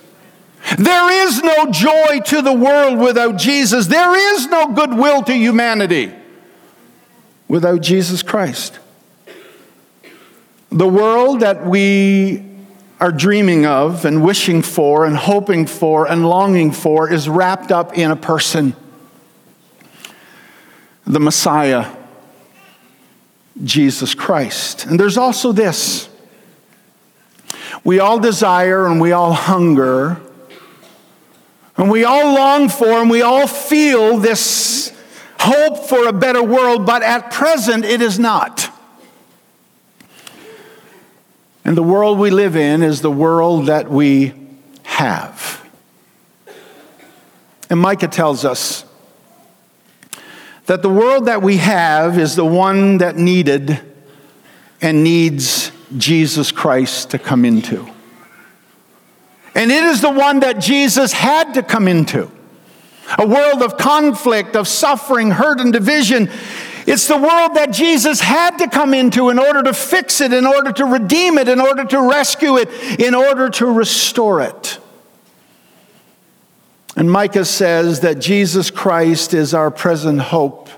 There 0.78 1.28
is 1.28 1.44
no 1.44 1.72
joy 1.72 2.20
to 2.26 2.42
the 2.42 2.54
world 2.54 3.00
without 3.00 3.38
Jesus. 3.38 3.88
There 3.88 4.36
is 4.36 4.48
no 4.48 4.74
goodwill 4.74 5.24
to 5.24 5.34
humanity 5.34 6.12
without 7.48 7.82
Jesus 7.82 8.24
Christ. 8.24 8.80
The 10.72 10.88
world 10.88 11.42
that 11.42 11.66
we 11.66 12.49
are 13.00 13.12
dreaming 13.12 13.66
of 13.66 14.06
and 14.06 14.24
wishing 14.24 14.62
for 14.62 15.06
and 15.06 15.16
hoping 15.16 15.66
for 15.66 16.06
and 16.06 16.28
longing 16.28 16.72
for 16.72 17.12
is 17.12 17.30
wrapped 17.30 17.72
up 17.72 17.98
in 17.98 18.12
a 18.12 18.16
person 18.16 18.76
the 21.06 21.20
Messiah, 21.20 21.92
Jesus 23.64 24.14
Christ. 24.14 24.86
And 24.86 25.00
there's 25.00 25.18
also 25.18 25.52
this 25.52 26.08
we 27.84 28.00
all 28.00 28.20
desire 28.20 28.86
and 28.86 29.00
we 29.00 29.12
all 29.12 29.34
hunger 29.34 30.22
and 31.78 31.90
we 31.90 32.04
all 32.04 32.36
long 32.36 32.68
for 32.70 33.02
and 33.02 33.10
we 33.10 33.22
all 33.22 33.48
feel 33.48 34.18
this 34.18 34.94
hope 35.40 35.78
for 35.88 36.08
a 36.08 36.14
better 36.14 36.44
world, 36.44 36.86
but 36.86 37.02
at 37.02 37.32
present 37.32 37.86
it 37.86 38.02
is 38.02 38.20
not. 38.20 38.69
And 41.70 41.78
the 41.78 41.84
world 41.84 42.18
we 42.18 42.32
live 42.32 42.56
in 42.56 42.82
is 42.82 43.02
the 43.02 43.12
world 43.12 43.68
that 43.68 43.92
we 43.92 44.34
have. 44.82 45.64
And 47.70 47.80
Micah 47.80 48.08
tells 48.08 48.44
us 48.44 48.86
that 50.66 50.82
the 50.82 50.90
world 50.90 51.26
that 51.26 51.44
we 51.44 51.58
have 51.58 52.18
is 52.18 52.36
the 52.36 52.44
one 52.44 52.98
that 52.98 53.18
needed 53.18 53.80
and 54.82 55.04
needs 55.04 55.72
Jesus 55.96 56.52
Christ 56.52 57.12
to 57.12 57.20
come 57.20 57.46
into. 57.46 57.88
And 59.54 59.72
it 59.72 59.84
is 59.84 60.02
the 60.02 60.10
one 60.10 60.40
that 60.40 60.58
Jesus 60.58 61.14
had 61.14 61.54
to 61.54 61.62
come 61.62 61.88
into. 61.88 62.32
A 63.20 63.28
world 63.28 63.62
of 63.62 63.78
conflict, 63.78 64.56
of 64.56 64.68
suffering, 64.68 65.30
hurt, 65.30 65.60
and 65.60 65.72
division. 65.72 66.32
It's 66.86 67.08
the 67.08 67.18
world 67.18 67.56
that 67.56 67.72
Jesus 67.72 68.20
had 68.22 68.58
to 68.58 68.68
come 68.68 68.94
into 68.94 69.30
in 69.30 69.40
order 69.40 69.64
to 69.64 69.74
fix 69.74 70.22
it, 70.22 70.34
in 70.34 70.46
order 70.46 70.72
to 70.72 70.86
redeem 70.86 71.38
it, 71.38 71.48
in 71.48 71.60
order 71.60 71.84
to 71.86 72.10
rescue 72.10 72.58
it, 72.58 72.70
in 73.00 73.14
order 73.14 73.50
to 73.50 73.66
restore 73.66 74.42
it. 74.42 74.80
And 76.96 77.12
Micah 77.12 77.46
says 77.46 78.02
that 78.02 78.20
Jesus 78.20 78.72
Christ 78.72 79.34
is 79.34 79.54
our 79.54 79.72
present 79.72 80.20
hope. 80.20 80.70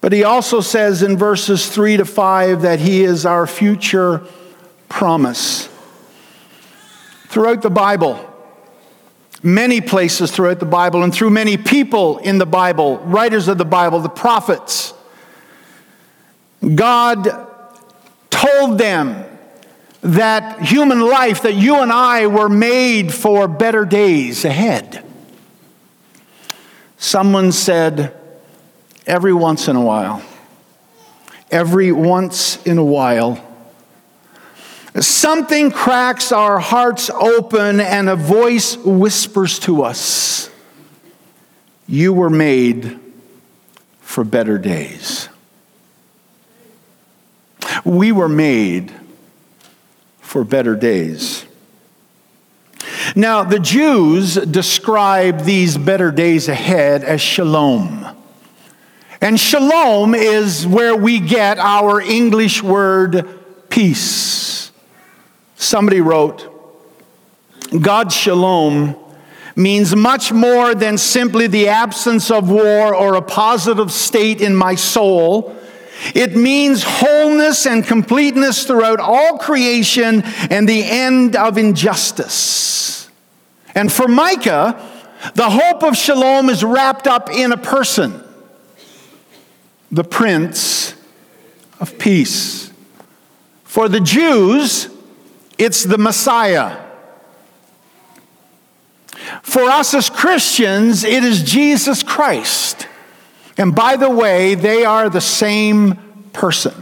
But 0.00 0.12
he 0.12 0.24
also 0.24 0.60
says 0.60 1.02
in 1.02 1.16
verses 1.16 1.68
3 1.68 1.98
to 1.98 2.04
5 2.04 2.62
that 2.62 2.80
he 2.80 3.04
is 3.04 3.24
our 3.24 3.46
future 3.46 4.22
promise. 4.88 5.68
Throughout 7.28 7.62
the 7.62 7.70
Bible, 7.70 8.31
many 9.42 9.80
places 9.80 10.30
throughout 10.30 10.60
the 10.60 10.66
Bible 10.66 11.02
and 11.02 11.12
through 11.12 11.30
many 11.30 11.56
people 11.56 12.18
in 12.18 12.38
the 12.38 12.46
Bible, 12.46 12.98
writers 12.98 13.48
of 13.48 13.58
the 13.58 13.64
Bible, 13.64 14.00
the 14.00 14.08
prophets. 14.08 14.94
God 16.74 17.48
told 18.30 18.78
them 18.78 19.24
that 20.02 20.60
human 20.62 21.00
life, 21.00 21.42
that 21.42 21.54
you 21.54 21.76
and 21.76 21.92
I 21.92 22.26
were 22.26 22.48
made 22.48 23.12
for 23.12 23.46
better 23.48 23.84
days 23.84 24.44
ahead. 24.44 25.04
Someone 26.98 27.52
said, 27.52 28.14
every 29.06 29.32
once 29.32 29.68
in 29.68 29.76
a 29.76 29.80
while, 29.80 30.22
every 31.50 31.90
once 31.92 32.64
in 32.64 32.78
a 32.78 32.84
while, 32.84 33.44
Something 35.00 35.70
cracks 35.70 36.32
our 36.32 36.58
hearts 36.58 37.08
open, 37.10 37.80
and 37.80 38.08
a 38.10 38.16
voice 38.16 38.76
whispers 38.76 39.58
to 39.60 39.82
us 39.82 40.50
You 41.86 42.12
were 42.12 42.30
made 42.30 42.98
for 44.00 44.24
better 44.24 44.58
days. 44.58 45.28
We 47.84 48.12
were 48.12 48.28
made 48.28 48.92
for 50.20 50.44
better 50.44 50.76
days. 50.76 51.46
Now, 53.16 53.44
the 53.44 53.58
Jews 53.58 54.34
describe 54.34 55.42
these 55.44 55.76
better 55.76 56.10
days 56.10 56.48
ahead 56.48 57.04
as 57.04 57.20
shalom. 57.20 58.06
And 59.20 59.38
shalom 59.38 60.14
is 60.14 60.66
where 60.66 60.96
we 60.96 61.20
get 61.20 61.58
our 61.58 62.00
English 62.00 62.62
word 62.62 63.26
peace. 63.70 64.51
Somebody 65.62 66.00
wrote, 66.00 66.48
God's 67.80 68.16
shalom 68.16 68.96
means 69.54 69.94
much 69.94 70.32
more 70.32 70.74
than 70.74 70.98
simply 70.98 71.46
the 71.46 71.68
absence 71.68 72.32
of 72.32 72.50
war 72.50 72.92
or 72.92 73.14
a 73.14 73.22
positive 73.22 73.92
state 73.92 74.40
in 74.40 74.56
my 74.56 74.74
soul. 74.74 75.56
It 76.16 76.34
means 76.34 76.82
wholeness 76.82 77.64
and 77.64 77.86
completeness 77.86 78.64
throughout 78.64 78.98
all 78.98 79.38
creation 79.38 80.22
and 80.50 80.68
the 80.68 80.82
end 80.82 81.36
of 81.36 81.56
injustice. 81.56 83.08
And 83.72 83.90
for 83.90 84.08
Micah, 84.08 84.84
the 85.36 85.48
hope 85.48 85.84
of 85.84 85.96
shalom 85.96 86.50
is 86.50 86.64
wrapped 86.64 87.06
up 87.06 87.30
in 87.30 87.52
a 87.52 87.56
person, 87.56 88.20
the 89.92 90.02
Prince 90.02 90.94
of 91.78 91.96
Peace. 92.00 92.72
For 93.62 93.88
the 93.88 94.00
Jews, 94.00 94.88
it's 95.62 95.84
the 95.84 95.98
Messiah. 95.98 96.78
For 99.42 99.62
us 99.62 99.94
as 99.94 100.10
Christians, 100.10 101.04
it 101.04 101.22
is 101.22 101.42
Jesus 101.42 102.02
Christ. 102.02 102.88
And 103.56 103.74
by 103.74 103.96
the 103.96 104.10
way, 104.10 104.54
they 104.54 104.84
are 104.84 105.08
the 105.08 105.20
same 105.20 105.94
person. 106.32 106.74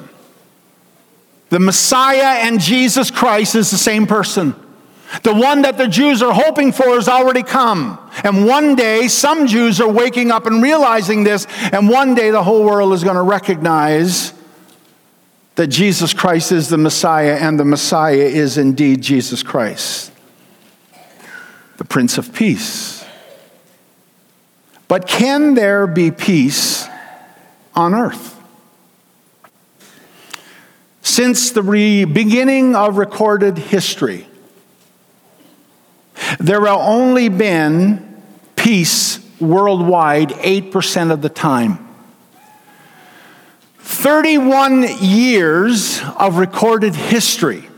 The 1.50 1.58
Messiah 1.58 2.46
and 2.46 2.60
Jesus 2.60 3.10
Christ 3.10 3.54
is 3.54 3.70
the 3.70 3.76
same 3.76 4.06
person. 4.06 4.54
The 5.24 5.34
one 5.34 5.62
that 5.62 5.76
the 5.76 5.88
Jews 5.88 6.22
are 6.22 6.32
hoping 6.32 6.70
for 6.70 6.86
has 6.90 7.08
already 7.08 7.42
come. 7.42 7.98
And 8.22 8.46
one 8.46 8.76
day, 8.76 9.08
some 9.08 9.48
Jews 9.48 9.80
are 9.80 9.90
waking 9.90 10.30
up 10.30 10.46
and 10.46 10.62
realizing 10.62 11.24
this, 11.24 11.46
and 11.72 11.88
one 11.88 12.14
day 12.14 12.30
the 12.30 12.44
whole 12.44 12.64
world 12.64 12.92
is 12.92 13.02
going 13.02 13.16
to 13.16 13.22
recognize 13.22 14.32
that 15.56 15.66
Jesus 15.66 16.14
Christ 16.14 16.52
is 16.52 16.68
the 16.68 16.78
Messiah 16.78 17.36
and 17.40 17.58
the 17.58 17.64
Messiah 17.64 18.16
is 18.16 18.56
indeed 18.56 19.02
Jesus 19.02 19.42
Christ, 19.42 20.12
the 21.76 21.84
Prince 21.84 22.18
of 22.18 22.32
Peace. 22.32 23.04
But 24.88 25.06
can 25.06 25.54
there 25.54 25.86
be 25.86 26.10
peace 26.10 26.86
on 27.74 27.94
earth? 27.94 28.36
Since 31.02 31.50
the 31.50 31.62
re- 31.62 32.04
beginning 32.04 32.74
of 32.74 32.96
recorded 32.96 33.58
history, 33.58 34.26
there 36.38 36.64
have 36.66 36.78
only 36.78 37.28
been 37.28 38.22
peace 38.56 39.18
worldwide 39.40 40.30
8% 40.30 41.10
of 41.10 41.22
the 41.22 41.28
time. 41.28 41.89
31 43.90 44.86
years 45.00 46.00
of 46.16 46.38
recorded 46.38 46.94
history, 46.94 47.68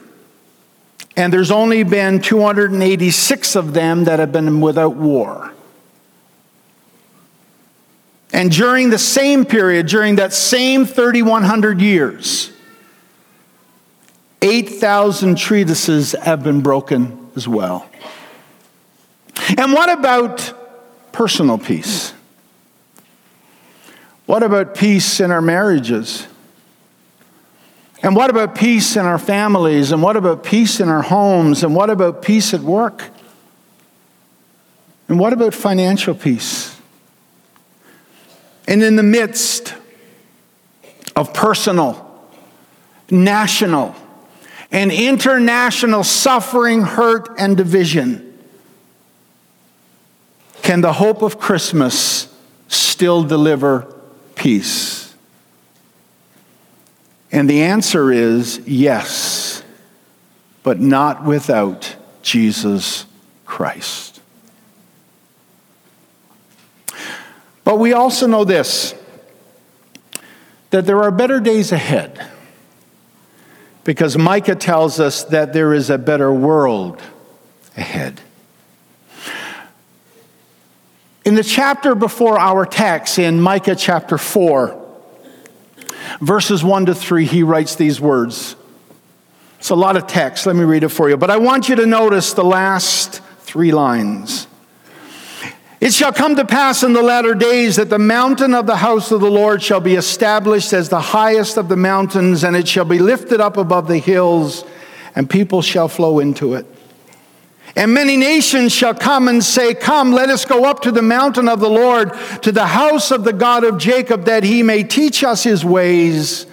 and 1.17 1.33
there's 1.33 1.51
only 1.51 1.83
been 1.85 2.21
286 2.21 3.57
of 3.57 3.73
them 3.73 4.05
that 4.05 4.19
have 4.19 4.31
been 4.31 4.61
without 4.61 4.95
war. 4.95 5.53
And 8.31 8.53
during 8.53 8.91
the 8.91 8.99
same 8.99 9.45
period, 9.47 9.87
during 9.87 10.17
that 10.17 10.35
same 10.35 10.85
3,100 10.85 11.81
years, 11.81 12.53
8,000 14.43 15.39
treatises 15.39 16.13
have 16.13 16.45
been 16.45 16.61
broken 16.61 17.31
as 17.37 17.49
well. 17.49 17.89
And 19.57 19.73
what 19.73 19.91
about 19.91 20.53
personal 21.11 21.57
peace? 21.57 22.13
What 24.27 24.43
about 24.43 24.75
peace 24.75 25.21
in 25.21 25.31
our 25.31 25.43
marriages? 25.43 26.27
And 28.03 28.17
what 28.17 28.31
about 28.31 28.55
peace 28.55 28.97
in 28.97 29.07
our 29.07 29.19
families? 29.19 29.93
And 29.93 30.03
what 30.03 30.17
about 30.17 30.43
peace 30.43 30.81
in 30.81 30.89
our 30.89 31.03
homes? 31.03 31.63
And 31.63 31.75
what 31.75 31.91
about 31.91 32.23
peace 32.23 32.53
at 32.53 32.61
work? 32.61 33.09
And 35.09 35.19
what 35.19 35.33
about 35.33 35.55
financial 35.55 36.15
peace? 36.15 36.77
And 38.67 38.83
in 38.83 38.97
the 38.97 39.03
midst 39.03 39.75
of 41.15 41.35
personal, 41.35 42.27
national, 43.11 43.95
and 44.71 44.91
international 44.91 46.03
suffering, 46.03 46.83
hurt, 46.83 47.29
and 47.39 47.57
division, 47.57 48.39
can 50.63 50.81
the 50.81 50.95
hope 50.95 51.23
of 51.23 51.39
Christmas 51.39 52.35
still 52.69 53.23
deliver 53.23 54.02
peace? 54.43 55.15
And 57.31 57.49
the 57.49 57.63
answer 57.63 58.11
is 58.11 58.61
yes, 58.67 59.63
but 60.65 60.81
not 60.81 61.25
without 61.25 61.95
Jesus 62.23 63.07
Christ. 63.47 64.21
But 67.63 67.79
we 67.79 67.93
also 67.93 68.27
know 68.27 68.45
this 68.45 68.95
that 70.71 70.87
there 70.87 71.03
are 71.03 71.11
better 71.11 71.39
days 71.39 71.71
ahead. 71.71 72.27
Because 73.85 74.17
Micah 74.17 74.55
tells 74.55 74.99
us 74.99 75.23
that 75.25 75.53
there 75.53 75.75
is 75.75 75.91
a 75.91 75.99
better 75.99 76.33
world 76.33 77.01
ahead. 77.77 78.21
In 81.25 81.37
the 81.37 81.45
chapter 81.45 81.95
before 81.95 82.39
our 82.39 82.67
text, 82.67 83.19
in 83.19 83.41
Micah 83.41 83.77
chapter 83.77 84.19
4, 84.19 84.79
verses 86.21 86.65
1 86.65 86.87
to 86.87 86.95
3, 86.95 87.25
he 87.27 87.43
writes 87.45 87.77
these 87.77 88.01
words. 88.01 88.57
It's 89.59 89.71
a 89.71 89.77
lot 89.77 89.97
of 89.97 90.09
text. 90.09 90.47
Let 90.47 90.57
me 90.57 90.65
read 90.65 90.83
it 90.83 90.89
for 90.89 91.09
you. 91.09 91.17
But 91.17 91.31
I 91.31 91.37
want 91.37 91.69
you 91.69 91.77
to 91.77 91.87
notice 91.87 92.33
the 92.33 92.43
last 92.43 93.23
three 93.43 93.71
lines. 93.71 94.49
It 95.81 95.93
shall 95.93 96.13
come 96.13 96.35
to 96.35 96.45
pass 96.45 96.83
in 96.83 96.93
the 96.93 97.03
latter 97.03 97.35
days 97.35 97.77
that 97.77 97.89
the 97.89 97.99
mountain 97.99 98.55
of 98.55 98.67
the 98.67 98.77
house 98.77 99.13
of 99.13 99.21
the 99.21 99.31
Lord 99.31 99.63
shall 99.63 99.81
be 99.81 99.95
established 99.95 100.73
as 100.73 100.89
the 100.89 101.01
highest 101.01 101.57
of 101.57 101.69
the 101.69 101.77
mountains, 101.77 102.43
and 102.43 102.57
it 102.57 102.67
shall 102.67 102.85
be 102.85 102.99
lifted 102.99 103.41
up 103.41 103.57
above 103.57 103.87
the 103.87 103.99
hills, 103.99 104.65
and 105.15 105.31
people 105.31 105.63
shall 105.63 105.87
flow 105.87 106.19
into 106.19 106.55
it. 106.55 106.67
And 107.75 107.95
many 107.95 108.17
nations 108.17 108.73
shall 108.73 108.95
come 108.95 109.29
and 109.29 109.43
say, 109.43 109.75
Come, 109.75 110.13
let 110.13 110.29
us 110.29 110.45
go 110.45 110.65
up 110.65 110.83
to 110.83 110.93
the 110.93 111.03
mountain 111.03 111.49
of 111.49 111.61
the 111.61 111.71
Lord, 111.71 112.13
to 112.43 112.53
the 112.53 112.67
house 112.67 113.11
of 113.11 113.25
the 113.25 113.33
God 113.33 113.65
of 113.65 113.79
Jacob, 113.79 114.27
that 114.27 114.45
he 114.45 114.63
may 114.63 114.83
teach 114.83 115.25
us 115.25 115.43
his 115.43 115.65
ways, 115.65 116.47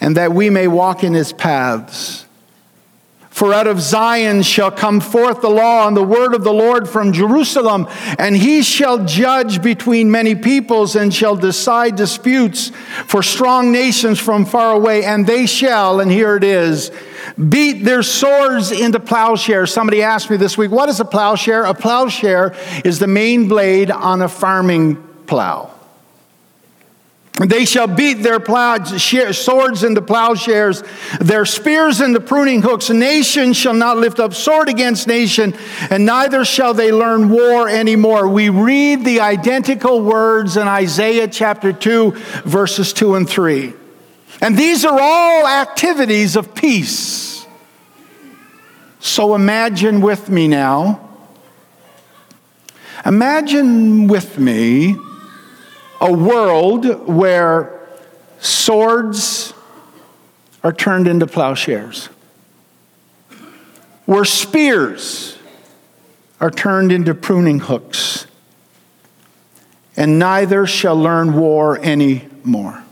and 0.00 0.16
that 0.16 0.32
we 0.32 0.50
may 0.50 0.66
walk 0.66 1.04
in 1.04 1.14
his 1.14 1.32
paths. 1.32 2.21
For 3.42 3.52
out 3.52 3.66
of 3.66 3.80
Zion 3.80 4.42
shall 4.42 4.70
come 4.70 5.00
forth 5.00 5.40
the 5.40 5.50
law 5.50 5.88
and 5.88 5.96
the 5.96 6.04
word 6.04 6.32
of 6.32 6.44
the 6.44 6.52
Lord 6.52 6.88
from 6.88 7.12
Jerusalem, 7.12 7.88
and 8.16 8.36
he 8.36 8.62
shall 8.62 9.04
judge 9.04 9.60
between 9.60 10.12
many 10.12 10.36
peoples 10.36 10.94
and 10.94 11.12
shall 11.12 11.34
decide 11.34 11.96
disputes 11.96 12.70
for 13.08 13.20
strong 13.20 13.72
nations 13.72 14.20
from 14.20 14.44
far 14.44 14.70
away, 14.70 15.02
and 15.02 15.26
they 15.26 15.46
shall, 15.46 15.98
and 15.98 16.08
here 16.08 16.36
it 16.36 16.44
is, 16.44 16.92
beat 17.48 17.84
their 17.84 18.04
swords 18.04 18.70
into 18.70 19.00
plowshares. 19.00 19.72
Somebody 19.72 20.04
asked 20.04 20.30
me 20.30 20.36
this 20.36 20.56
week, 20.56 20.70
what 20.70 20.88
is 20.88 21.00
a 21.00 21.04
plowshare? 21.04 21.64
A 21.64 21.74
plowshare 21.74 22.54
is 22.84 23.00
the 23.00 23.08
main 23.08 23.48
blade 23.48 23.90
on 23.90 24.22
a 24.22 24.28
farming 24.28 25.02
plow. 25.26 25.74
They 27.40 27.64
shall 27.64 27.86
beat 27.86 28.22
their 28.22 28.40
plow, 28.40 28.84
swords 28.84 29.84
into 29.84 30.02
plowshares, 30.02 30.82
their 31.18 31.46
spears 31.46 32.02
into 32.02 32.20
pruning 32.20 32.60
hooks. 32.60 32.90
Nation 32.90 33.54
shall 33.54 33.72
not 33.72 33.96
lift 33.96 34.20
up 34.20 34.34
sword 34.34 34.68
against 34.68 35.06
nation, 35.06 35.54
and 35.90 36.04
neither 36.04 36.44
shall 36.44 36.74
they 36.74 36.92
learn 36.92 37.30
war 37.30 37.70
anymore. 37.70 38.28
We 38.28 38.50
read 38.50 39.06
the 39.06 39.20
identical 39.20 40.02
words 40.02 40.58
in 40.58 40.68
Isaiah 40.68 41.26
chapter 41.26 41.72
2, 41.72 42.10
verses 42.44 42.92
2 42.92 43.14
and 43.14 43.28
3. 43.28 43.72
And 44.42 44.56
these 44.56 44.84
are 44.84 44.98
all 45.00 45.46
activities 45.46 46.36
of 46.36 46.54
peace. 46.54 47.46
So 49.00 49.34
imagine 49.34 50.02
with 50.02 50.28
me 50.28 50.48
now. 50.48 51.08
Imagine 53.06 54.06
with 54.06 54.38
me 54.38 54.96
a 56.02 56.12
world 56.12 57.06
where 57.06 57.80
swords 58.40 59.54
are 60.64 60.72
turned 60.72 61.06
into 61.06 61.28
plowshares, 61.28 62.08
where 64.04 64.24
spears 64.24 65.38
are 66.40 66.50
turned 66.50 66.90
into 66.90 67.14
pruning 67.14 67.60
hooks, 67.60 68.26
and 69.96 70.18
neither 70.18 70.66
shall 70.66 70.96
learn 70.96 71.34
war 71.34 71.78
any 71.80 72.28
more. 72.42 72.82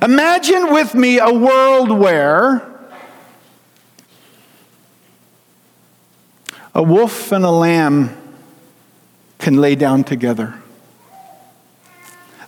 Imagine 0.00 0.72
with 0.72 0.94
me 0.94 1.18
a 1.18 1.30
world 1.30 1.90
where 1.90 2.66
a 6.74 6.82
wolf 6.82 7.32
and 7.32 7.44
a 7.44 7.50
lamb 7.50 8.16
can 9.38 9.58
lay 9.58 9.74
down 9.74 10.04
together 10.04 10.58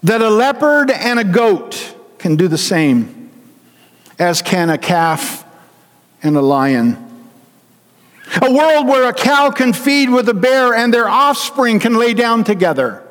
that 0.03 0.21
a 0.21 0.31
leopard 0.31 0.91
and 0.91 1.19
a 1.19 1.25
goat 1.25 1.95
can 2.19 2.37
do 2.37 2.49
the 2.49 2.59
same, 2.59 3.31
as 4.19 4.43
can 4.43 4.71
a 4.71 4.79
calf 4.79 5.45
and 6.23 6.37
a 6.37 6.43
lion. 6.43 7.03
A 8.43 8.53
world 8.53 8.89
where 8.89 9.09
a 9.09 9.13
cow 9.13 9.51
can 9.51 9.73
feed 9.73 10.11
with 10.11 10.29
a 10.29 10.35
bear 10.35 10.75
and 10.75 10.93
their 10.93 11.09
offspring 11.09 11.79
can 11.79 11.95
lay 11.95 12.13
down 12.13 12.45
together. 12.45 13.03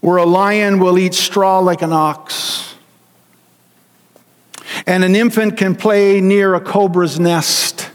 Where 0.00 0.16
a 0.16 0.24
lion 0.24 0.78
will 0.78 0.98
eat 0.98 1.14
straw 1.14 1.58
like 1.58 1.82
an 1.82 1.92
ox. 1.92 2.74
And 4.86 5.04
an 5.04 5.14
infant 5.16 5.56
can 5.56 5.74
play 5.74 6.20
near 6.20 6.54
a 6.54 6.60
cobra's 6.60 7.18
nest. 7.20 7.90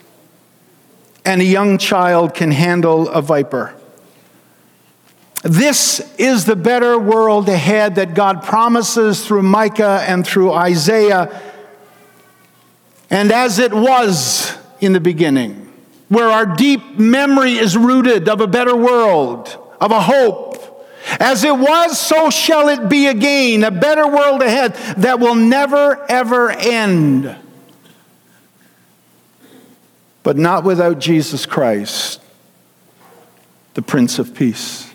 And 1.26 1.42
a 1.42 1.46
young 1.46 1.78
child 1.78 2.34
can 2.34 2.52
handle 2.52 3.08
a 3.10 3.22
viper. 3.22 3.76
This 5.44 6.00
is 6.20 6.46
the 6.46 6.56
better 6.56 7.00
world 7.00 7.50
ahead 7.50 7.96
that 7.96 8.14
God 8.14 8.44
promises 8.44 9.26
through 9.26 9.42
Micah 9.44 10.04
and 10.08 10.26
through 10.26 10.54
Isaiah. 10.54 11.42
And 13.10 13.32
as 13.32 13.58
it 13.58 13.74
was 13.74 14.56
in 14.80 14.94
the 14.94 15.00
beginning, 15.00 15.74
where 16.10 16.30
our 16.30 16.46
deep 16.46 17.00
memory 17.00 17.54
is 17.54 17.76
rooted 17.76 18.30
of 18.30 18.42
a 18.42 18.48
better 18.48 18.76
world, 18.76 19.58
of 19.80 19.92
a 19.92 20.02
hope. 20.02 20.50
As 21.20 21.44
it 21.44 21.58
was, 21.58 21.98
so 22.00 22.30
shall 22.30 22.70
it 22.70 22.88
be 22.88 23.08
again, 23.08 23.64
a 23.64 23.72
better 23.72 24.08
world 24.08 24.44
ahead 24.44 24.76
that 24.98 25.20
will 25.20 25.36
never, 25.36 26.06
ever 26.10 26.52
end. 26.52 27.36
But 30.22 30.38
not 30.38 30.64
without 30.64 31.00
Jesus 31.00 31.48
Christ, 31.48 32.22
the 33.74 33.82
Prince 33.82 34.20
of 34.20 34.36
Peace. 34.36 34.91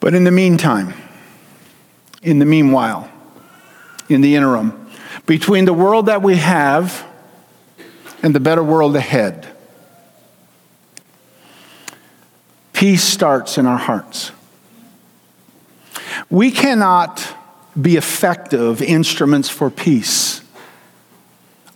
But 0.00 0.14
in 0.14 0.24
the 0.24 0.30
meantime, 0.30 0.94
in 2.22 2.38
the 2.38 2.44
meanwhile, 2.44 3.10
in 4.08 4.20
the 4.20 4.36
interim, 4.36 4.88
between 5.26 5.64
the 5.64 5.72
world 5.72 6.06
that 6.06 6.22
we 6.22 6.36
have 6.36 7.06
and 8.22 8.34
the 8.34 8.40
better 8.40 8.62
world 8.62 8.96
ahead, 8.96 9.48
peace 12.72 13.02
starts 13.02 13.58
in 13.58 13.66
our 13.66 13.76
hearts. 13.76 14.32
We 16.30 16.50
cannot 16.50 17.34
be 17.80 17.96
effective 17.96 18.82
instruments 18.82 19.48
for 19.48 19.70
peace 19.70 20.42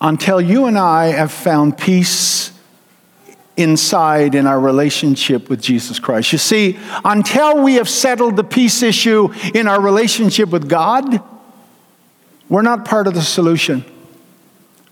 until 0.01 0.41
you 0.41 0.67
and 0.67 0.79
I 0.79 1.07
have 1.07 1.33
found 1.33 1.79
peace 1.79 2.52
inside 3.57 4.35
in 4.35 4.47
our 4.47 4.59
relationship 4.59 5.51
with 5.51 5.61
Jesus 5.61 5.99
Christ. 5.99 6.33
You 6.33 6.39
see, 6.39 6.79
until 7.05 7.63
we 7.63 7.75
have 7.75 7.89
settled 7.89 8.37
the 8.37 8.45
peace 8.45 8.83
issue 8.83 9.33
in 9.55 9.69
our 9.69 9.81
relationship 9.81 10.49
with 10.49 10.69
God, 10.69 11.23
we're 12.49 12.63
not 12.63 12.85
part 12.85 13.07
of 13.07 13.15
the 13.15 13.23
solution. 13.23 13.85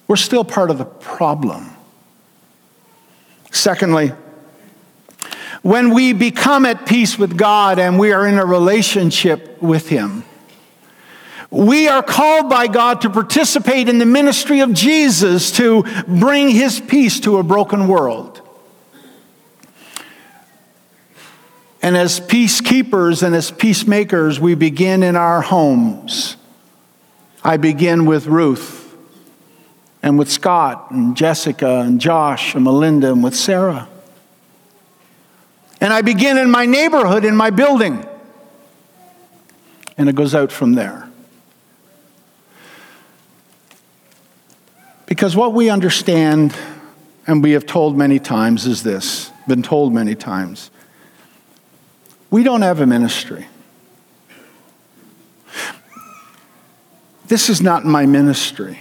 We're 0.06 0.16
still 0.16 0.44
part 0.44 0.70
of 0.70 0.78
the 0.78 0.84
problem. 0.84 1.70
Secondly, 3.50 4.12
when 5.62 5.92
we 5.92 6.12
become 6.12 6.64
at 6.64 6.86
peace 6.86 7.18
with 7.18 7.36
God 7.36 7.78
and 7.78 7.98
we 7.98 8.12
are 8.12 8.26
in 8.26 8.38
a 8.38 8.44
relationship 8.44 9.60
with 9.62 9.88
Him, 9.88 10.24
we 11.50 11.88
are 11.88 12.02
called 12.02 12.48
by 12.48 12.66
God 12.66 13.00
to 13.02 13.10
participate 13.10 13.88
in 13.88 13.98
the 13.98 14.06
ministry 14.06 14.60
of 14.60 14.72
Jesus 14.72 15.50
to 15.52 15.84
bring 16.06 16.48
His 16.48 16.80
peace 16.80 17.20
to 17.20 17.38
a 17.38 17.42
broken 17.42 17.88
world. 17.88 18.39
And 21.82 21.96
as 21.96 22.20
peacekeepers 22.20 23.22
and 23.22 23.34
as 23.34 23.50
peacemakers, 23.50 24.38
we 24.38 24.54
begin 24.54 25.02
in 25.02 25.16
our 25.16 25.40
homes. 25.40 26.36
I 27.42 27.56
begin 27.56 28.04
with 28.04 28.26
Ruth 28.26 28.94
and 30.02 30.18
with 30.18 30.30
Scott 30.30 30.90
and 30.90 31.16
Jessica 31.16 31.80
and 31.80 32.00
Josh 32.00 32.54
and 32.54 32.64
Melinda 32.64 33.12
and 33.12 33.24
with 33.24 33.34
Sarah. 33.34 33.88
And 35.80 35.92
I 35.92 36.02
begin 36.02 36.36
in 36.36 36.50
my 36.50 36.66
neighborhood, 36.66 37.24
in 37.24 37.34
my 37.34 37.48
building. 37.48 38.06
And 39.96 40.08
it 40.08 40.14
goes 40.14 40.34
out 40.34 40.52
from 40.52 40.74
there. 40.74 41.08
Because 45.06 45.34
what 45.34 45.54
we 45.54 45.70
understand, 45.70 46.54
and 47.26 47.42
we 47.42 47.52
have 47.52 47.64
told 47.64 47.96
many 47.96 48.18
times, 48.18 48.66
is 48.66 48.82
this 48.82 49.30
been 49.48 49.62
told 49.62 49.92
many 49.92 50.14
times 50.14 50.70
we 52.30 52.42
don't 52.42 52.62
have 52.62 52.80
a 52.80 52.86
ministry. 52.86 53.46
This 57.26 57.48
is 57.48 57.62
not 57.62 57.84
my 57.84 58.06
ministry. 58.06 58.78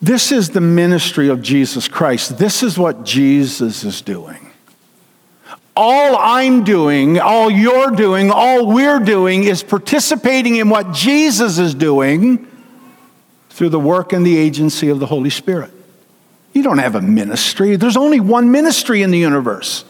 This 0.00 0.32
is 0.32 0.50
the 0.50 0.60
ministry 0.60 1.28
of 1.28 1.40
Jesus 1.40 1.86
Christ. 1.86 2.36
This 2.38 2.64
is 2.64 2.76
what 2.76 3.04
Jesus 3.04 3.84
is 3.84 4.00
doing. 4.02 4.50
All 5.76 6.16
I'm 6.16 6.64
doing, 6.64 7.20
all 7.20 7.48
you're 7.48 7.92
doing, 7.92 8.30
all 8.30 8.66
we're 8.66 8.98
doing 8.98 9.44
is 9.44 9.62
participating 9.62 10.56
in 10.56 10.68
what 10.68 10.92
Jesus 10.92 11.58
is 11.58 11.74
doing 11.74 12.48
through 13.50 13.68
the 13.68 13.78
work 13.78 14.12
and 14.12 14.26
the 14.26 14.36
agency 14.36 14.88
of 14.88 14.98
the 14.98 15.06
Holy 15.06 15.30
Spirit. 15.30 15.70
You 16.52 16.64
don't 16.64 16.78
have 16.78 16.96
a 16.96 17.00
ministry. 17.00 17.76
There's 17.76 17.96
only 17.96 18.18
one 18.18 18.50
ministry 18.50 19.02
in 19.02 19.12
the 19.12 19.18
universe. 19.18 19.84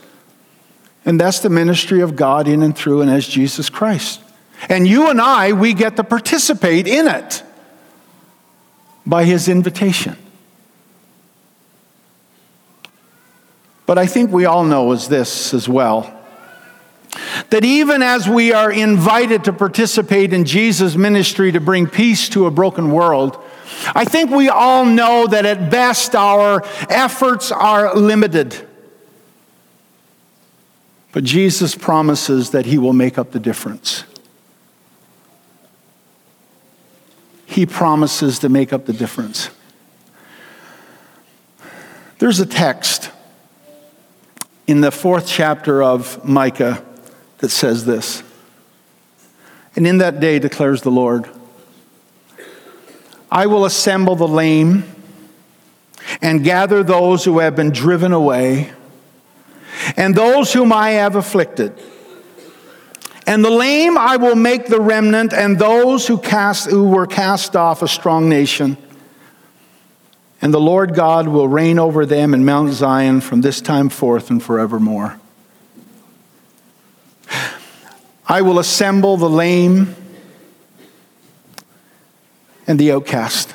And 1.05 1.21
that's 1.21 1.41
the 1.41 1.51
ministry 1.51 2.01
of 2.01 2.17
God 2.17 2.47
in 2.47 2.63
and 2.63 2.77
through 2.77 3.01
and 3.01 3.11
as 3.11 3.27
Jesus 3.27 3.69
Christ. 3.69 4.21
And 4.69 4.87
you 4.87 5.11
and 5.11 5.21
I, 5.21 5.53
we 5.53 5.75
get 5.75 5.97
to 5.97 6.05
participate 6.05 6.87
in 6.87 7.09
it 7.09 7.43
by 9.05 9.25
his 9.25 9.49
invitation. 9.49 10.17
But 13.87 13.99
I 13.99 14.07
think 14.07 14.31
we 14.31 14.45
all 14.45 14.65
know 14.65 14.93
is 14.93 15.09
this 15.09 15.53
as 15.53 15.69
well 15.69 16.19
that 17.51 17.65
even 17.65 18.03
as 18.03 18.27
we 18.27 18.53
are 18.55 18.73
invited 18.73 19.45
to 19.45 19.53
participate 19.53 20.33
in 20.33 20.47
Jesus' 20.47 20.97
ministry 20.97 21.53
to 21.53 21.61
bring 21.61 21.87
peace 21.87 22.31
to 22.31 22.47
a 22.47 22.51
broken 22.51 22.91
world, 22.91 23.37
I 23.95 24.07
think 24.07 24.31
we 24.31 24.49
all 24.49 24.87
know 24.87 25.27
that 25.27 25.45
at 25.45 25.71
best 25.71 26.15
our 26.15 26.65
efforts 26.89 27.53
are 27.53 27.95
limited. 27.95 28.67
But 31.13 31.25
Jesus 31.25 31.75
promises 31.75 32.51
that 32.51 32.67
he 32.67 32.79
will 32.79 32.95
make 32.95 33.19
up 33.19 33.33
the 33.33 33.39
difference. 33.39 34.05
He 37.45 37.67
promises 37.67 38.39
to 38.39 38.49
make 38.49 38.73
up 38.73 38.87
the 38.87 38.95
difference. 38.95 39.51
There's 42.19 42.41
a 42.41 42.47
text 42.47 43.11
in 44.67 44.81
the 44.81 44.91
fourth 44.91 45.27
chapter 45.27 45.83
of 45.83 46.25
Micah 46.25 46.83
that 47.39 47.51
says 47.51 47.85
this. 47.85 48.23
And 49.77 49.87
in 49.87 49.99
that 49.99 50.21
day 50.21 50.39
declares 50.39 50.81
the 50.81 50.91
Lord, 50.91 51.29
I 53.31 53.47
will 53.47 53.65
assemble 53.67 54.17
the 54.17 54.29
lame 54.29 54.85
and 56.23 56.45
gather 56.45 56.83
those 56.83 57.25
who 57.25 57.41
have 57.41 57.57
been 57.57 57.71
driven 57.71 58.13
away 58.13 58.73
and 59.97 60.15
those 60.15 60.53
whom 60.53 60.73
I 60.73 60.91
have 60.93 61.17
afflicted. 61.17 61.73
And 63.27 63.45
the 63.45 63.51
lame 63.51 63.97
I 63.97 64.17
will 64.17 64.35
make 64.35 64.67
the 64.67 64.81
remnant, 64.81 65.33
and 65.33 65.59
those 65.59 66.07
who, 66.07 66.19
cast, 66.19 66.69
who 66.69 66.89
were 66.89 67.07
cast 67.07 67.55
off 67.55 67.83
a 67.83 67.89
strong 67.89 68.29
nation. 68.29 68.77
And 70.41 70.53
the 70.53 70.61
Lord 70.61 70.95
God 70.95 71.29
will 71.29 71.47
reign 71.47 71.79
over 71.79 72.05
them 72.05 72.35
in 72.35 72.45
Mount 72.45 72.73
Zion 72.73 73.21
from 73.21 73.41
this 73.41 73.61
time 73.61 73.89
forth 73.89 74.29
and 74.29 74.43
forevermore. 74.43 75.21
I 78.27 78.43
will 78.43 78.59
assemble 78.59 79.17
the 79.17 79.31
lame 79.31 79.95
and 82.67 82.79
the 82.79 82.93
outcast. 82.93 83.55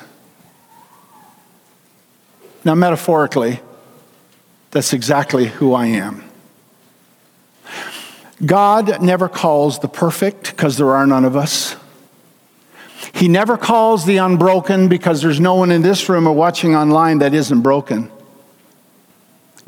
Now, 2.64 2.74
metaphorically, 2.74 3.60
that's 4.70 4.92
exactly 4.92 5.46
who 5.46 5.74
I 5.74 5.86
am. 5.86 6.24
God 8.44 9.02
never 9.02 9.28
calls 9.28 9.80
the 9.80 9.88
perfect 9.88 10.50
because 10.50 10.76
there 10.76 10.94
are 10.94 11.06
none 11.06 11.24
of 11.24 11.36
us. 11.36 11.76
He 13.14 13.28
never 13.28 13.56
calls 13.56 14.04
the 14.04 14.18
unbroken 14.18 14.88
because 14.88 15.22
there's 15.22 15.40
no 15.40 15.56
one 15.56 15.70
in 15.70 15.82
this 15.82 16.08
room 16.08 16.26
or 16.26 16.34
watching 16.34 16.76
online 16.76 17.18
that 17.18 17.34
isn't 17.34 17.62
broken. 17.62 18.10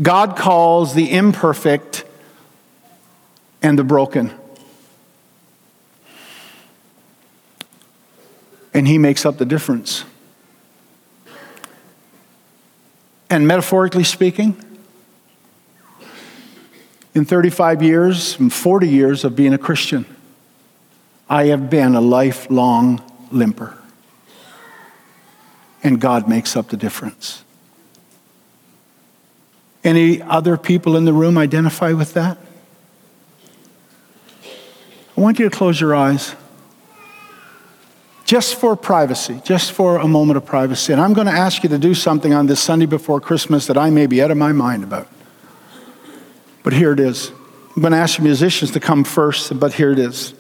God 0.00 0.36
calls 0.36 0.94
the 0.94 1.10
imperfect 1.10 2.04
and 3.62 3.78
the 3.78 3.84
broken. 3.84 4.32
And 8.72 8.86
He 8.86 8.98
makes 8.98 9.26
up 9.26 9.38
the 9.38 9.44
difference. 9.44 10.04
And 13.28 13.46
metaphorically 13.46 14.04
speaking, 14.04 14.56
in 17.14 17.24
35 17.24 17.82
years 17.82 18.38
and 18.38 18.52
40 18.52 18.88
years 18.88 19.24
of 19.24 19.34
being 19.34 19.52
a 19.52 19.58
Christian, 19.58 20.04
I 21.28 21.46
have 21.46 21.70
been 21.70 21.94
a 21.94 22.00
lifelong 22.00 23.02
limper. 23.30 23.76
And 25.82 26.00
God 26.00 26.28
makes 26.28 26.56
up 26.56 26.68
the 26.68 26.76
difference. 26.76 27.44
Any 29.82 30.20
other 30.20 30.56
people 30.56 30.96
in 30.96 31.04
the 31.04 31.12
room 31.12 31.38
identify 31.38 31.92
with 31.92 32.12
that? 32.14 32.38
I 35.16 35.20
want 35.20 35.38
you 35.38 35.48
to 35.48 35.56
close 35.56 35.80
your 35.80 35.94
eyes 35.94 36.34
just 38.24 38.54
for 38.56 38.76
privacy, 38.76 39.40
just 39.44 39.72
for 39.72 39.96
a 39.96 40.06
moment 40.06 40.36
of 40.36 40.46
privacy. 40.46 40.92
And 40.92 41.02
I'm 41.02 41.14
going 41.14 41.26
to 41.26 41.32
ask 41.32 41.62
you 41.62 41.68
to 41.70 41.78
do 41.78 41.94
something 41.94 42.32
on 42.32 42.46
this 42.46 42.60
Sunday 42.60 42.86
before 42.86 43.20
Christmas 43.20 43.66
that 43.66 43.76
I 43.76 43.90
may 43.90 44.06
be 44.06 44.22
out 44.22 44.30
of 44.30 44.36
my 44.36 44.52
mind 44.52 44.84
about. 44.84 45.08
But 46.62 46.72
here 46.72 46.92
it 46.92 47.00
is. 47.00 47.32
I'm 47.74 47.82
going 47.82 47.92
to 47.92 47.98
ask 47.98 48.16
the 48.16 48.22
musicians 48.22 48.72
to 48.72 48.80
come 48.80 49.04
first, 49.04 49.58
but 49.58 49.74
here 49.74 49.92
it 49.92 49.98
is. 49.98 50.34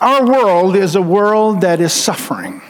Our 0.00 0.26
world 0.26 0.76
is 0.76 0.96
a 0.96 1.02
world 1.02 1.60
that 1.60 1.80
is 1.80 1.92
suffering 1.92 2.62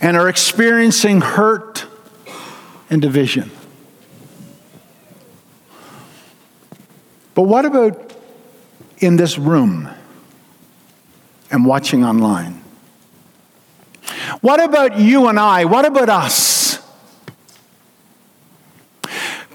and 0.00 0.16
are 0.16 0.28
experiencing 0.28 1.20
hurt 1.20 1.86
and 2.90 3.00
division. 3.00 3.50
But 7.34 7.42
what 7.42 7.64
about 7.64 8.12
in 8.98 9.16
this 9.16 9.38
room 9.38 9.88
and 11.50 11.64
watching 11.66 12.04
online? 12.04 12.62
What 14.40 14.62
about 14.62 14.98
you 14.98 15.28
and 15.28 15.38
I? 15.38 15.64
What 15.64 15.84
about 15.84 16.08
us? 16.08 16.43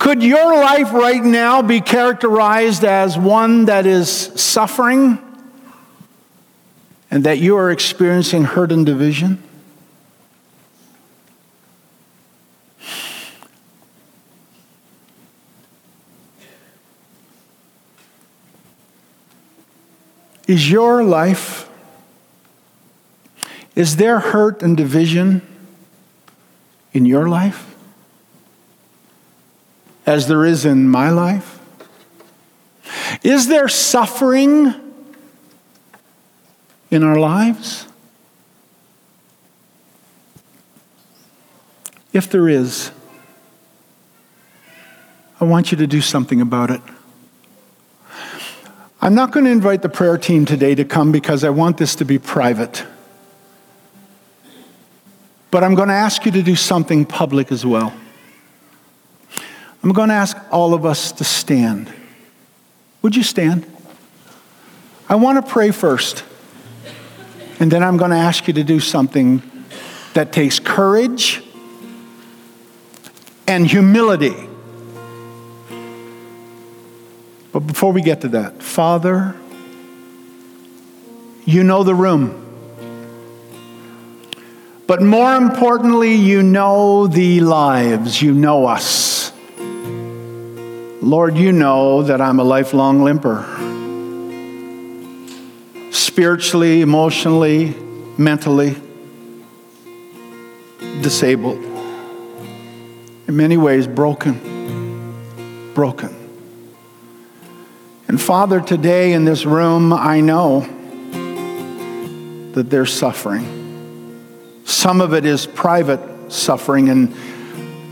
Could 0.10 0.24
your 0.24 0.56
life 0.56 0.91
right 0.91 1.24
now 1.24 1.62
be 1.62 1.82
characterized 1.82 2.84
as 2.84 3.15
one 3.15 3.65
that 3.65 3.86
is 3.86 4.10
suffering 4.10 5.19
and 7.12 7.24
that 7.26 7.38
you 7.38 7.56
are 7.58 7.69
experiencing 7.69 8.43
hurt 8.43 8.72
and 8.72 8.88
division? 8.88 9.38
Is 20.48 20.72
your 20.72 21.04
life, 21.04 21.69
is 23.76 23.98
there 23.98 24.17
hurt 24.17 24.63
and 24.63 24.76
division 24.76 25.43
in 26.93 27.06
your 27.06 27.30
life? 27.30 27.69
As 30.10 30.26
there 30.26 30.43
is 30.43 30.65
in 30.65 30.89
my 30.89 31.12
life? 31.12 31.60
Is 33.22 33.48
there 33.48 33.67
suffering 33.67 34.74
in 36.89 37.04
our 37.04 37.19
lives? 37.19 37.86
If 42.12 42.32
there 42.32 42.50
is, 42.50 42.89
I 45.39 45.45
want 45.45 45.72
you 45.72 45.78
to 45.78 45.86
do 45.86 46.02
something 46.02 46.41
about 46.41 46.72
it. 46.72 46.82
I'm 49.02 49.13
not 49.13 49.32
going 49.32 49.45
to 49.45 49.52
invite 49.52 49.84
the 49.84 49.89
prayer 49.89 50.17
team 50.17 50.43
today 50.43 50.74
to 50.74 50.86
come 50.86 51.12
because 51.12 51.43
I 51.43 51.52
want 51.52 51.78
this 51.78 51.93
to 51.95 52.04
be 52.04 52.17
private. 52.17 52.84
But 55.52 55.63
I'm 55.63 55.76
going 55.76 55.89
to 55.89 55.93
ask 55.93 56.26
you 56.26 56.32
to 56.32 56.41
do 56.41 56.56
something 56.56 57.06
public 57.06 57.52
as 57.52 57.63
well. 57.63 57.93
I'm 59.82 59.94
going 59.94 60.10
to 60.10 60.15
ask 60.15 60.38
all 60.52 60.73
of 60.73 60.86
us 60.86 61.12
to 61.13 61.23
stand. 61.23 61.92
Would 63.02 63.15
you 63.15 63.23
stand? 63.23 63.65
I 65.08 65.15
want 65.15 65.44
to 65.44 65.52
pray 65.52 65.71
first. 65.71 66.23
And 67.60 67.71
then 67.71 67.84
I'm 67.84 67.98
going 67.98 68.12
to 68.12 68.17
ask 68.17 68.48
you 68.48 68.54
to 68.56 68.63
do 68.63 68.80
something 68.80 69.42
that 70.13 70.32
takes 70.32 70.60
courage 70.60 71.42
and 73.48 73.65
humility. 73.65 74.36
But 77.52 77.62
before 77.62 77.92
we 77.92 78.02
get 78.02 78.21
to 78.21 78.27
that, 78.30 78.62
Father, 78.62 79.36
you 81.46 81.63
know 81.63 81.84
the 81.84 81.96
room. 81.96 82.46
But 84.86 85.02
more 85.02 85.36
importantly, 85.36 86.15
you 86.15 86.44
know 86.44 87.08
the 87.08 87.42
lives, 87.42 88.21
you 88.21 88.34
know 88.34 88.65
us. 88.65 89.09
Lord, 91.02 91.37
you 91.37 91.54
know 91.54 92.04
that 92.04 92.19
I'm 92.19 92.39
a 92.39 92.43
lifelong 92.43 93.04
limper. 93.04 93.45
Spiritually, 95.91 96.81
emotionally, 96.81 97.73
mentally 98.17 98.75
disabled. 101.02 101.63
In 103.27 103.37
many 103.37 103.56
ways, 103.56 103.87
broken. 103.87 105.71
broken. 105.73 106.13
And 108.10 108.19
Father, 108.19 108.60
today 108.60 109.13
in 109.13 109.23
this 109.23 109.45
room, 109.45 109.93
I 109.93 110.19
know 110.19 110.67
that 112.54 112.69
they're 112.69 112.85
suffering. 112.85 113.56
Some 114.65 115.00
of 115.00 115.13
it 115.13 115.23
is 115.23 115.45
private 115.45 116.02
suffering, 116.29 116.89
and 116.89 117.15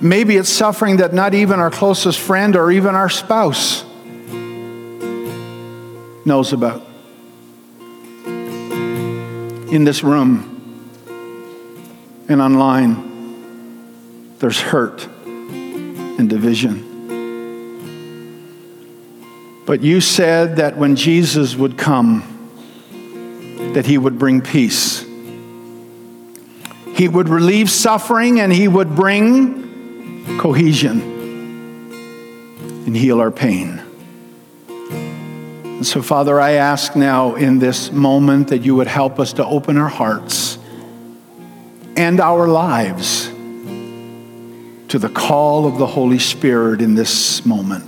maybe 0.02 0.38
it's 0.38 0.50
suffering 0.50 0.98
that 0.98 1.14
not 1.14 1.34
even 1.34 1.60
our 1.60 1.72
closest 1.72 2.20
friend 2.20 2.56
or 2.56 2.72
even 2.72 2.96
our 2.96 3.10
spouse 3.10 3.84
knows 6.26 6.54
about. 6.54 6.86
In 8.26 9.84
this 9.84 10.04
room 10.04 10.54
and 12.30 12.42
online, 12.42 14.36
there's 14.40 14.60
hurt 14.60 15.08
and 15.26 16.30
division. 16.30 16.84
But 19.66 19.82
you 19.82 20.00
said 20.00 20.58
that 20.58 20.78
when 20.78 20.96
Jesus 20.96 21.56
would 21.56 21.78
come, 21.78 22.24
that 23.74 23.86
he 23.86 23.98
would 23.98 24.18
bring 24.18 24.42
peace. 24.42 25.06
He 26.96 27.08
would 27.08 27.30
relieve 27.30 27.70
suffering 27.70 28.40
and 28.40 28.52
he 28.52 28.68
would 28.68 28.96
bring 28.96 29.67
cohesion 30.40 31.02
and 32.86 32.96
heal 32.96 33.20
our 33.20 33.32
pain. 33.32 33.82
And 34.70 35.86
so, 35.86 36.02
Father, 36.02 36.40
I 36.40 36.54
ask 36.54 36.96
now 36.96 37.36
in 37.36 37.60
this 37.60 37.92
moment 37.92 38.48
that 38.48 38.60
you 38.60 38.76
would 38.76 38.88
help 38.88 39.20
us 39.20 39.34
to 39.34 39.46
open 39.46 39.78
our 39.78 39.90
hearts 39.90 40.58
and 41.96 42.20
our 42.20 42.48
lives 42.48 43.28
to 44.88 44.98
the 45.00 45.10
call 45.10 45.68
of 45.68 45.78
the 45.78 45.86
Holy 45.86 46.20
Spirit 46.20 46.82
in 46.82 46.96
this 46.96 47.46
moment. 47.46 47.86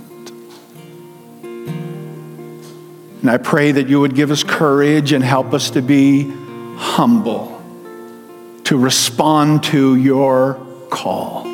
And 3.20 3.30
I 3.30 3.38
pray 3.38 3.72
that 3.72 3.88
you 3.88 4.00
would 4.00 4.14
give 4.14 4.30
us 4.30 4.44
courage 4.44 5.12
and 5.12 5.24
help 5.24 5.52
us 5.52 5.70
to 5.70 5.82
be 5.82 6.30
humble 6.76 7.60
to 8.64 8.78
respond 8.78 9.64
to 9.64 9.96
your 9.96 10.64
call. 10.90 11.49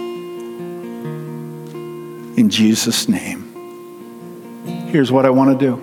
In 2.36 2.50
Jesus' 2.50 3.08
name. 3.08 3.42
Here's 4.90 5.10
what 5.10 5.24
I 5.24 5.30
want 5.30 5.58
to 5.58 5.66
do. 5.66 5.82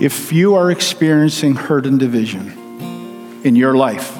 If 0.00 0.32
you 0.32 0.54
are 0.54 0.70
experiencing 0.70 1.54
hurt 1.54 1.84
and 1.84 1.98
division 1.98 2.52
in 3.44 3.54
your 3.54 3.74
life, 3.76 4.16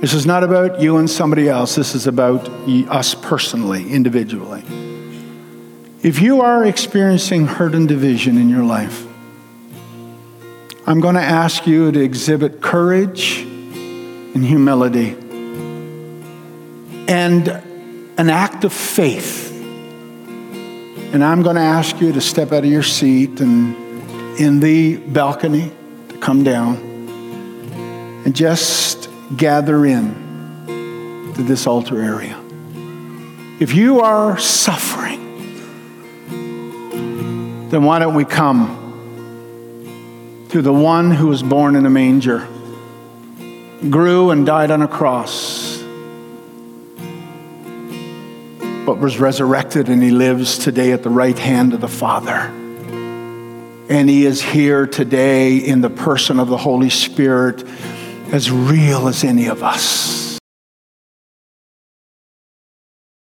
this 0.00 0.14
is 0.14 0.24
not 0.24 0.44
about 0.44 0.80
you 0.80 0.98
and 0.98 1.10
somebody 1.10 1.48
else. 1.48 1.74
This 1.74 1.94
is 1.94 2.06
about 2.06 2.48
us 2.48 3.14
personally, 3.14 3.90
individually. 3.90 4.62
If 6.02 6.22
you 6.22 6.40
are 6.42 6.64
experiencing 6.64 7.46
hurt 7.46 7.74
and 7.74 7.88
division 7.88 8.38
in 8.38 8.48
your 8.48 8.64
life, 8.64 9.06
I'm 10.86 11.00
going 11.00 11.16
to 11.16 11.22
ask 11.22 11.66
you 11.66 11.92
to 11.92 12.00
exhibit 12.00 12.62
courage 12.62 13.40
and 13.42 14.44
humility 14.44 15.16
and 17.10 17.62
an 18.20 18.30
act 18.30 18.64
of 18.64 18.72
faith. 18.72 19.50
And 21.12 21.24
I'm 21.24 21.42
going 21.42 21.56
to 21.56 21.62
ask 21.62 22.00
you 22.00 22.12
to 22.12 22.20
step 22.20 22.52
out 22.52 22.64
of 22.64 22.70
your 22.70 22.82
seat 22.82 23.40
and 23.40 23.74
in 24.38 24.60
the 24.60 24.96
balcony 24.96 25.72
to 26.10 26.18
come 26.18 26.44
down 26.44 26.76
and 28.24 28.36
just 28.36 29.08
gather 29.36 29.84
in 29.86 30.14
to 31.34 31.42
this 31.42 31.66
altar 31.66 32.00
area. 32.00 32.38
If 33.60 33.74
you 33.74 34.00
are 34.00 34.38
suffering, 34.38 35.20
then 37.70 37.82
why 37.82 37.98
don't 37.98 38.14
we 38.14 38.24
come? 38.24 38.80
to 40.50 40.62
the 40.62 40.72
one 40.72 41.12
who 41.12 41.28
was 41.28 41.44
born 41.44 41.76
in 41.76 41.86
a 41.86 41.90
manger, 41.90 42.40
grew 43.88 44.30
and 44.30 44.44
died 44.44 44.72
on 44.72 44.82
a 44.82 44.88
cross, 44.88 45.32
but 48.90 48.98
was 48.98 49.20
resurrected 49.20 49.88
and 49.88 50.02
he 50.02 50.10
lives 50.10 50.58
today 50.58 50.90
at 50.90 51.04
the 51.04 51.08
right 51.08 51.38
hand 51.38 51.72
of 51.74 51.80
the 51.80 51.86
Father. 51.86 52.52
And 53.88 54.10
he 54.10 54.26
is 54.26 54.42
here 54.42 54.84
today 54.84 55.58
in 55.58 55.80
the 55.80 55.88
person 55.88 56.40
of 56.40 56.48
the 56.48 56.56
Holy 56.56 56.90
Spirit, 56.90 57.64
as 58.32 58.50
real 58.50 59.06
as 59.06 59.22
any 59.22 59.46
of 59.46 59.62
us. 59.62 60.19